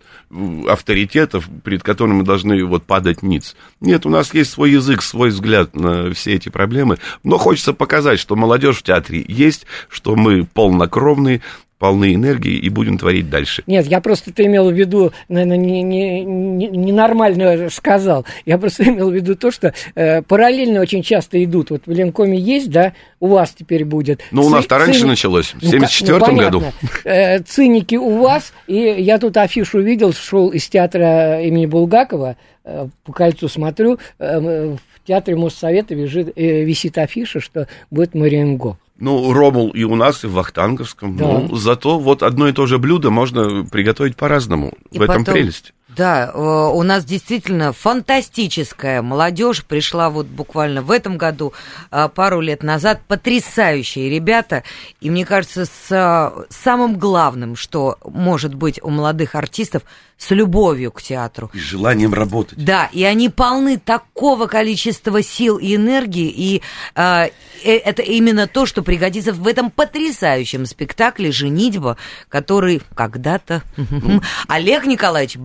авторитетов, 0.68 1.50
перед 1.64 1.82
которыми 1.82 2.18
мы 2.18 2.24
должны 2.24 2.64
вот 2.66 2.86
падать 3.00 3.24
ниц. 3.24 3.56
Нет, 3.80 4.06
у 4.06 4.10
нас 4.10 4.34
есть 4.34 4.52
свой 4.52 4.72
язык, 4.72 5.02
свой 5.02 5.30
взгляд 5.30 5.74
на 5.74 6.14
все 6.14 6.34
эти 6.34 6.50
проблемы, 6.50 6.98
но 7.24 7.38
хочется 7.38 7.72
показать, 7.72 8.20
что 8.20 8.36
молодежь 8.36 8.80
в 8.80 8.84
театре 8.84 9.24
есть, 9.26 9.66
что 9.88 10.18
мы 10.18 10.46
полнокровные, 10.46 11.42
полны 11.80 12.14
энергии 12.14 12.54
и 12.54 12.70
будем 12.70 12.98
творить 12.98 13.30
дальше. 13.30 13.64
Нет, 13.66 13.88
я 13.88 14.02
просто 14.02 14.34
ты 14.34 14.46
имел 14.46 14.70
в 14.70 14.74
виду, 14.74 15.14
наверное, 15.30 15.58
не, 15.58 15.82
не, 15.82 16.24
не, 16.26 16.68
ненормально 16.68 17.70
сказал. 17.70 18.26
Я 18.46 18.58
просто 18.58 18.84
имел 18.90 19.10
в 19.10 19.14
виду 19.14 19.36
то, 19.36 19.50
что 19.50 19.74
э, 19.96 20.22
параллельно 20.22 20.82
очень 20.82 21.02
часто 21.02 21.42
идут. 21.44 21.72
Вот 21.72 21.84
в 21.86 21.92
Ленкоме 21.92 22.38
есть, 22.38 22.70
да, 22.70 22.94
у 23.22 23.28
вас 23.28 23.56
теперь 23.58 23.86
будет. 23.86 24.22
Ну, 24.32 24.44
у 24.44 24.50
нас-то 24.50 24.78
раньше 24.78 25.06
началось, 25.06 25.54
в 25.56 25.66
74 25.66 26.20
ну, 26.20 26.38
году. 26.38 26.64
Э, 27.06 27.40
циники 27.40 27.96
у 27.96 28.18
вас, 28.20 28.54
и 28.68 28.76
я 28.76 29.18
тут 29.18 29.38
афишу 29.38 29.80
видел, 29.80 30.12
шел 30.12 30.50
из 30.50 30.68
театра 30.68 31.42
имени 31.42 31.66
Булгакова, 31.66 32.36
э, 32.66 32.88
по 33.06 33.14
кольцу 33.14 33.48
смотрю, 33.48 34.00
э, 34.20 34.76
в 34.76 35.08
театре 35.08 35.38
Моссовета 35.38 35.96
висит, 35.96 36.34
э, 36.36 36.64
висит 36.64 36.98
афиша, 36.98 37.40
что 37.40 37.68
будет 37.90 38.16
Мариенго. 38.16 38.78
Ну, 39.00 39.32
Ромул 39.32 39.70
и 39.70 39.84
у 39.84 39.96
нас, 39.96 40.24
и 40.24 40.28
в 40.28 40.34
Вахтанговском. 40.34 41.16
Да. 41.16 41.26
Ну, 41.26 41.56
зато 41.56 41.98
вот 42.00 42.22
одно 42.22 42.50
и 42.50 42.52
то 42.52 42.66
же 42.66 42.78
блюдо 42.78 43.10
можно 43.10 43.66
приготовить 43.66 44.18
по-разному. 44.18 44.74
В 44.92 45.02
этом 45.02 45.24
потом, 45.24 45.34
прелесть. 45.34 45.74
Да, 45.96 46.32
у 46.34 46.84
нас 46.84 47.04
действительно 47.04 47.74
фантастическая 47.74 49.02
молодежь 49.02 49.64
пришла 49.66 50.10
вот 50.10 50.28
буквально 50.28 50.82
в 50.82 50.92
этом 50.92 51.18
году, 51.18 51.54
пару 51.90 52.42
лет 52.42 52.64
назад. 52.64 53.02
Потрясающие 53.08 54.10
ребята. 54.10 54.64
И 55.02 55.10
мне 55.10 55.26
кажется, 55.26 55.66
с 55.66 56.34
самым 56.50 56.98
главным, 56.98 57.56
что 57.56 57.98
может 58.06 58.54
быть 58.54 58.80
у 58.84 58.90
молодых 58.90 59.36
артистов, 59.36 59.84
с 60.20 60.32
любовью 60.32 60.92
к 60.92 61.02
театру. 61.02 61.50
И 61.54 61.60
желанием 61.60 62.14
работать. 62.14 62.64
Да, 62.64 62.90
и 62.92 63.04
они 63.04 63.30
полны 63.30 63.80
такого 63.80 64.48
количества 64.48 65.24
сил 65.24 65.58
и 65.58 65.76
энергии, 65.76 66.30
и 66.30 66.62
э, 66.96 67.30
это 67.64 68.02
именно 68.02 68.46
то, 68.46 68.66
что 68.66 68.84
пригодится 68.84 69.32
в 69.32 69.48
этом 69.48 69.72
потрясающем 69.72 70.66
спектакле 70.66 71.32
«Женитьба», 71.32 71.96
который 72.28 72.82
когда-то 72.94 73.64
ну. 73.78 74.22
Олег 74.50 74.86
Николаевич 74.86 75.38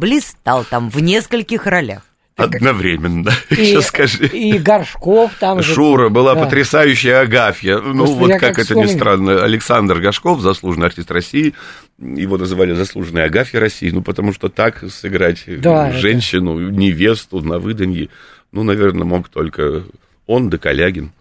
блистал 0.45 0.65
там 0.65 0.91
в 0.91 1.01
нескольких 1.01 1.67
ролях. 1.67 2.03
Одновременно, 2.37 3.31
и, 3.51 3.55
сейчас 3.55 3.87
скажи. 3.87 4.27
И 4.27 4.59
Горшков 4.59 5.35
там 5.39 5.63
Шура, 5.63 6.09
же. 6.09 6.11
была 6.11 6.35
да. 6.35 6.45
потрясающая 6.45 7.21
Агафья. 7.21 7.79
Ну, 7.79 7.99
Просто 7.99 8.17
вот 8.17 8.31
как, 8.33 8.41
как 8.41 8.59
это 8.59 8.75
ни 8.75 8.87
странно, 8.87 9.45
Александр 9.45 10.01
Горшков, 10.01 10.41
заслуженный 10.41 10.87
артист 10.89 11.13
России, 11.13 11.55
его 11.99 12.37
называли 12.37 12.73
заслуженный 12.73 13.25
Агафья 13.25 13.61
России, 13.61 13.91
ну, 13.91 14.03
потому 14.03 14.33
что 14.33 14.49
так 14.49 14.83
сыграть 14.91 15.45
да, 15.47 15.93
женщину, 15.93 16.59
это... 16.59 16.77
невесту 16.77 17.41
на 17.41 17.61
выданье, 17.61 18.09
ну, 18.51 18.65
наверное, 18.65 19.05
мог 19.05 19.29
только 19.29 19.85
он 20.27 20.51
да 20.51 20.59
Калягин. 20.59 21.13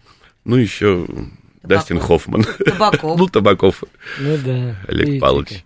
Ну, 0.44 0.56
еще 0.56 1.06
Дастин 1.62 2.00
Хоффман. 2.00 2.42
Табаков. 2.42 3.18
ну, 3.18 3.28
Табаков. 3.28 3.84
Ну, 4.18 4.36
да. 4.44 4.76
Олег 4.88 5.06
Видите. 5.06 5.20
Павлович. 5.20 5.64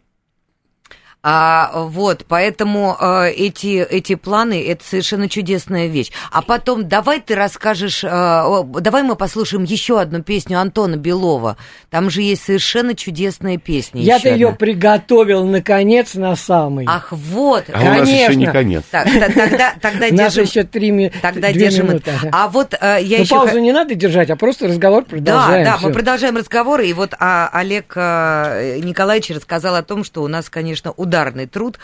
А, 1.21 1.73
вот, 1.75 2.25
поэтому 2.29 2.97
а, 2.99 3.27
эти, 3.27 3.83
эти 3.83 4.15
планы 4.15 4.65
это 4.65 4.85
совершенно 4.85 5.29
чудесная 5.29 5.89
вещь. 5.89 6.13
А 6.31 6.43
потом 6.43 6.89
давай 6.89 7.21
ты 7.21 7.35
расскажешь, 7.35 8.05
а, 8.05 8.63
давай 8.63 9.03
мы 9.03 9.17
послушаем 9.17 9.65
еще 9.65 10.01
одну 10.01 10.23
песню 10.23 10.61
Антона 10.61 10.95
Белова. 10.95 11.57
Там 11.91 12.09
же 12.09 12.23
есть 12.23 12.45
совершенно 12.45 12.95
чудесная 12.95 13.57
песня. 13.57 14.01
Я-то 14.01 14.29
ее 14.29 14.53
приготовил 14.53 15.45
наконец 15.45 16.15
на 16.15 16.37
самый. 16.37 16.85
Ах, 16.89 17.09
вот. 17.11 17.65
А 17.69 17.73
Конечно. 17.73 17.97
у 17.97 17.99
нас 17.99 18.09
еще 18.09 18.37
не 18.37 18.47
конец. 18.47 18.85
Так, 18.91 19.09
тогда, 19.35 19.75
тогда 19.81 20.11
держим. 20.11 20.45
еще 20.45 20.63
три. 20.63 21.11
Тогда 21.21 21.53
держим. 21.53 21.89
Минуты. 21.89 22.13
А 22.31 22.49
вот 22.49 22.75
а, 22.81 22.99
я 22.99 23.19
Но 23.19 23.23
еще. 23.25 23.35
паузу 23.35 23.59
не 23.59 23.73
надо 23.73 23.95
держать, 23.97 24.31
а 24.31 24.37
просто 24.37 24.69
разговор 24.69 25.05
продолжаем. 25.05 25.65
Да, 25.65 25.73
да, 25.73 25.79
мы 25.83 25.93
продолжаем 25.93 26.37
разговор. 26.37 26.81
И 26.83 26.93
вот 26.93 27.15
а, 27.19 27.51
Олег 27.53 27.93
а, 27.97 28.79
Николаевич 28.79 29.31
рассказал 29.31 29.75
о 29.75 29.83
том, 29.83 30.05
что 30.05 30.23
у 30.23 30.29
нас, 30.29 30.49
конечно, 30.49 30.93
ударный 31.09 31.47
труд. 31.47 31.79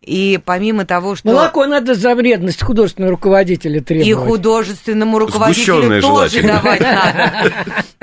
И 0.00 0.40
помимо 0.44 0.86
того, 0.86 1.14
что... 1.14 1.28
Молоко 1.28 1.66
надо 1.66 1.94
за 1.94 2.14
вредность 2.14 2.62
художественного 2.62 3.12
руководителя 3.12 3.82
требовать. 3.82 4.08
И 4.08 4.14
художественному 4.14 5.18
руководителю 5.18 6.00
тоже 6.00 6.42
давать 6.46 6.80
надо. 6.80 7.52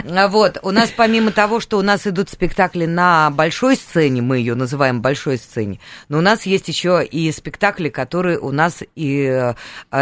Вот, 0.29 0.59
у 0.61 0.71
нас 0.71 0.93
помимо 0.95 1.31
того, 1.31 1.59
что 1.59 1.77
у 1.77 1.81
нас 1.81 2.07
идут 2.07 2.29
спектакли 2.29 2.85
на 2.85 3.29
большой 3.29 3.75
сцене, 3.75 4.21
мы 4.21 4.37
ее 4.37 4.55
называем 4.55 5.01
большой 5.01 5.37
сцене, 5.37 5.79
но 6.07 6.19
у 6.19 6.21
нас 6.21 6.45
есть 6.45 6.67
еще 6.69 7.03
и 7.03 7.29
спектакли, 7.31 7.89
которые 7.89 8.39
у 8.39 8.51
нас 8.51 8.83
и, 8.95 9.25
э, 9.25 9.53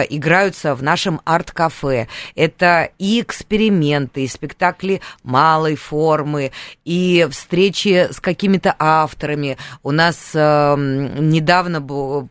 играются 0.10 0.76
в 0.76 0.84
нашем 0.84 1.22
арт-кафе. 1.26 2.08
Это 2.36 2.90
и 3.00 3.22
эксперименты, 3.22 4.26
и 4.26 4.28
спектакли 4.28 5.02
малой 5.24 5.76
формы, 5.76 6.52
и 6.84 7.28
встречи 7.32 8.10
с 8.12 8.20
какими-то 8.20 8.76
авторами. 8.78 9.58
У 9.82 9.92
нас 9.92 10.32
э, 10.74 11.20
недавно 11.20 11.82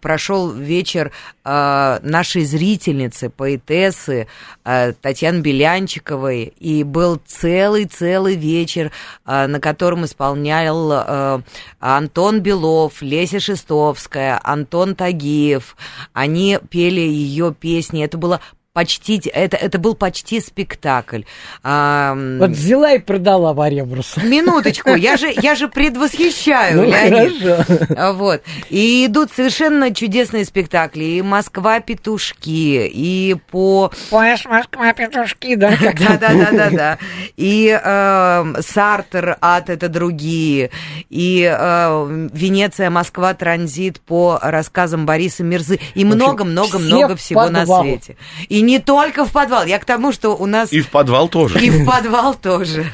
прошел 0.00 0.50
вечер 0.50 1.12
э, 1.44 1.98
нашей 2.02 2.44
зрительницы, 2.44 3.30
поэтессы 3.30 4.26
э, 4.64 4.92
Татьяны 4.92 5.40
Белянчиковой, 5.40 6.52
и 6.58 6.84
был 6.84 7.20
целый-целый 7.24 8.36
вечер, 8.36 8.90
э, 9.26 9.46
на 9.46 9.60
котором 9.60 10.04
исполнял 10.04 11.42
Антон 11.80 12.40
Белов, 12.40 13.02
Леся 13.02 13.40
Шестовская, 13.40 14.40
Антон 14.42 14.94
Тагиев. 14.94 15.76
Они 16.12 16.58
пели 16.70 17.00
ее 17.00 17.54
песни. 17.54 18.04
Это 18.04 18.18
было 18.18 18.40
почти, 18.74 19.22
это, 19.32 19.56
это 19.56 19.78
был 19.78 19.94
почти 19.94 20.40
спектакль. 20.40 21.22
А, 21.62 22.14
вот 22.40 22.50
взяла 22.50 22.92
и 22.92 22.98
продала 22.98 23.54
Варебрус. 23.54 24.16
Минуточку, 24.16 24.90
я 24.96 25.16
же, 25.16 25.32
я 25.40 25.54
же 25.54 25.68
предвосхищаю, 25.68 26.76
ну, 26.82 26.84
Леонид. 26.84 27.40
Хорошо. 27.40 28.12
Вот. 28.14 28.42
И 28.70 29.06
идут 29.06 29.30
совершенно 29.30 29.94
чудесные 29.94 30.44
спектакли. 30.44 31.04
И 31.04 31.22
«Москва-петушки», 31.22 32.90
и 32.92 33.36
по... 33.52 33.92
Поешь 34.10 34.44
«Москва-петушки», 34.44 35.54
да? 35.54 35.70
Да-да-да-да-да. 35.80 36.98
И 37.36 37.80
э, 37.80 38.54
«Сартер», 38.60 39.38
«Ад»— 39.40 39.70
это 39.70 39.88
другие. 39.88 40.70
И 41.10 41.48
э, 41.48 42.28
«Венеция», 42.32 42.90
«Москва», 42.90 43.34
«Транзит» 43.34 44.00
по 44.00 44.40
рассказам 44.42 45.06
Бориса 45.06 45.44
Мирзы. 45.44 45.78
И 45.94 46.04
много-много-много 46.04 47.14
всего 47.14 47.48
на 47.48 47.64
свете. 47.64 48.16
И 48.48 48.63
не 48.66 48.78
только 48.78 49.24
в 49.24 49.32
подвал. 49.32 49.66
Я 49.66 49.78
к 49.78 49.84
тому, 49.84 50.12
что 50.12 50.36
у 50.36 50.46
нас... 50.46 50.72
И 50.72 50.80
в 50.80 50.90
подвал 50.90 51.28
тоже. 51.28 51.58
И 51.64 51.70
в 51.70 51.84
подвал 51.86 52.34
тоже. 52.34 52.84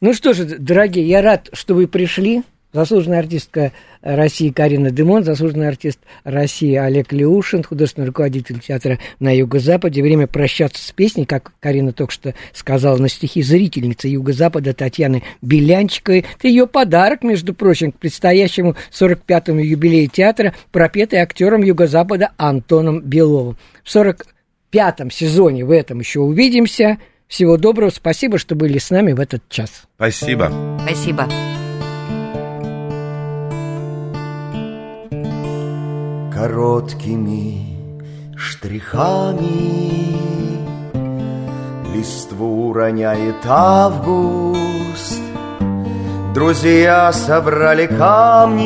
Ну 0.00 0.14
что 0.14 0.32
же, 0.32 0.44
дорогие, 0.44 1.06
я 1.06 1.22
рад, 1.22 1.48
что 1.52 1.74
вы 1.74 1.86
пришли. 1.86 2.42
Заслуженная 2.72 3.18
артистка 3.18 3.72
России 4.00 4.48
Карина 4.48 4.90
Дымон, 4.90 5.24
заслуженный 5.24 5.68
артист 5.68 5.98
России 6.24 6.74
Олег 6.74 7.12
Леушин, 7.12 7.62
художественный 7.62 8.06
руководитель 8.06 8.60
театра 8.60 8.98
на 9.20 9.30
Юго-Западе. 9.36 10.02
Время 10.02 10.26
прощаться 10.26 10.82
с 10.82 10.90
песней, 10.90 11.26
как 11.26 11.52
Карина 11.60 11.92
только 11.92 12.12
что 12.12 12.34
сказала, 12.54 12.96
на 12.96 13.10
стихи 13.10 13.42
зрительницы 13.42 14.08
Юго-Запада 14.08 14.72
Татьяны 14.72 15.22
Белянчиковой. 15.42 16.24
Это 16.38 16.48
ее 16.48 16.66
подарок, 16.66 17.22
между 17.22 17.52
прочим, 17.52 17.92
к 17.92 17.98
предстоящему 17.98 18.74
45-му 18.90 19.60
юбилею 19.60 20.08
театра, 20.08 20.54
пропетый 20.70 21.18
актером 21.18 21.62
Юго-Запада 21.62 22.30
Антоном 22.38 23.02
Беловым. 23.02 23.58
В 23.84 23.90
40 23.90 24.26
пятом 24.72 25.12
сезоне 25.12 25.64
в 25.64 25.70
этом 25.70 26.00
еще 26.00 26.18
увидимся. 26.18 26.98
Всего 27.28 27.56
доброго, 27.56 27.90
спасибо, 27.90 28.38
что 28.38 28.56
были 28.56 28.78
с 28.78 28.90
нами 28.90 29.12
в 29.12 29.20
этот 29.20 29.48
час. 29.48 29.84
Спасибо. 29.94 30.50
Спасибо. 30.84 31.28
Короткими 36.34 37.76
штрихами 38.36 39.92
листву 41.94 42.72
роняет 42.72 43.36
август 43.44 45.20
Друзья 46.34 47.12
собрали 47.12 47.86
камни 47.86 48.64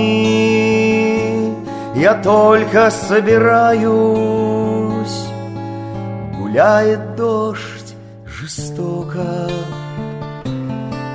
Я 1.98 2.14
только 2.14 2.90
собираюсь 2.90 4.65
Гуляет 6.46 7.16
дождь 7.16 7.96
жестоко 8.24 9.50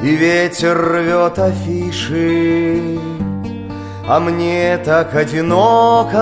И 0.03 0.13
ветер 0.13 0.77
рвет 0.77 1.39
афиши 1.39 2.99
А 4.05 4.19
мне 4.19 4.77
так 4.83 5.15
одиноко 5.15 6.19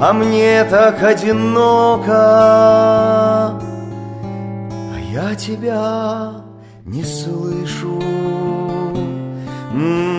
А 0.00 0.12
мне 0.14 0.62
так 0.70 1.02
одиноко 1.02 2.12
А 3.50 3.60
я 5.10 5.34
тебя 5.34 6.34
не 6.84 7.02
слышу. 7.02 7.98
М-м-м, 9.74 10.11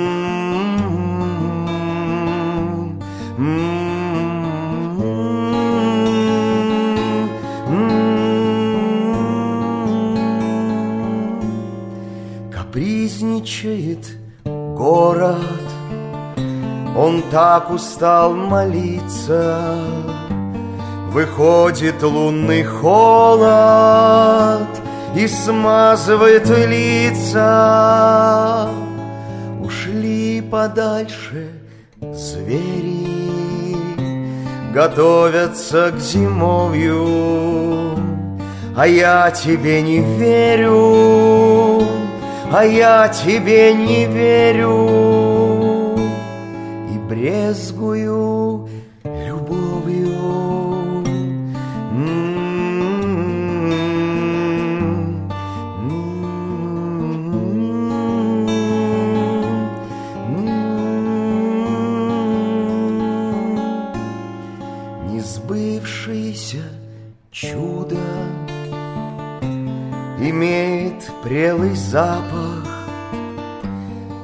Капризничает 12.73 14.17
город. 14.43 15.37
Он 16.97 17.21
так 17.29 17.69
устал 17.69 18.33
молиться. 18.33 19.77
Выходит 21.11 22.01
лунный 22.01 22.63
холод 22.63 24.67
И 25.15 25.27
смазывает 25.27 26.49
лица. 26.49 27.47
Ушли 29.63 30.41
подальше 30.41 31.51
звери 32.01 33.77
Готовятся 34.73 35.91
к 35.91 35.99
зимовью. 35.99 37.05
А 38.75 38.87
я 38.87 39.29
тебе 39.29 39.83
не 39.83 39.99
верю 39.99 42.02
А 42.55 42.63
я 42.63 43.07
тебе 43.07 43.73
не 43.73 44.05
верю 44.05 44.87
И 46.93 46.99
брезгую 46.99 48.69
любовью. 49.03 50.13
Несбывшееся 65.09 66.61
чудо 67.31 67.97
Имеет 70.19 71.11
прелый 71.23 71.75
запах 71.75 72.32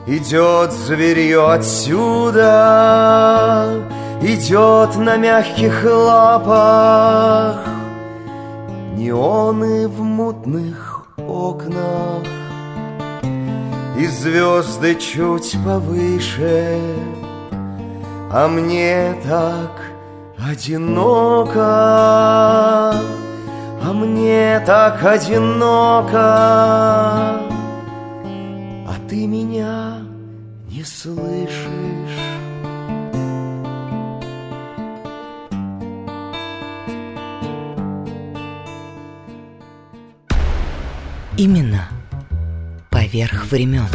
Идет 0.10 0.72
зверье 0.72 1.52
отсюда 1.52 2.50
Идет 4.24 4.96
на 4.98 5.18
мягких 5.18 5.86
лапах. 5.86 7.60
Неоны 8.96 9.88
в 9.88 10.02
мутных 10.02 11.06
окнах. 11.16 12.24
И 14.00 14.08
звезды 14.08 14.96
чуть 14.96 15.56
повыше 15.64 16.80
А 18.32 18.48
мне 18.48 19.14
так 19.24 19.80
одиноко. 20.44 21.62
А 23.82 23.94
мне 23.94 24.60
так 24.66 25.06
одиноко. 25.06 26.18
А 28.88 28.94
ты 29.08 29.28
меня 29.28 29.79
слышишь 31.02 32.20
Именно 41.38 41.88
поверх 42.90 43.46
времен. 43.46 43.88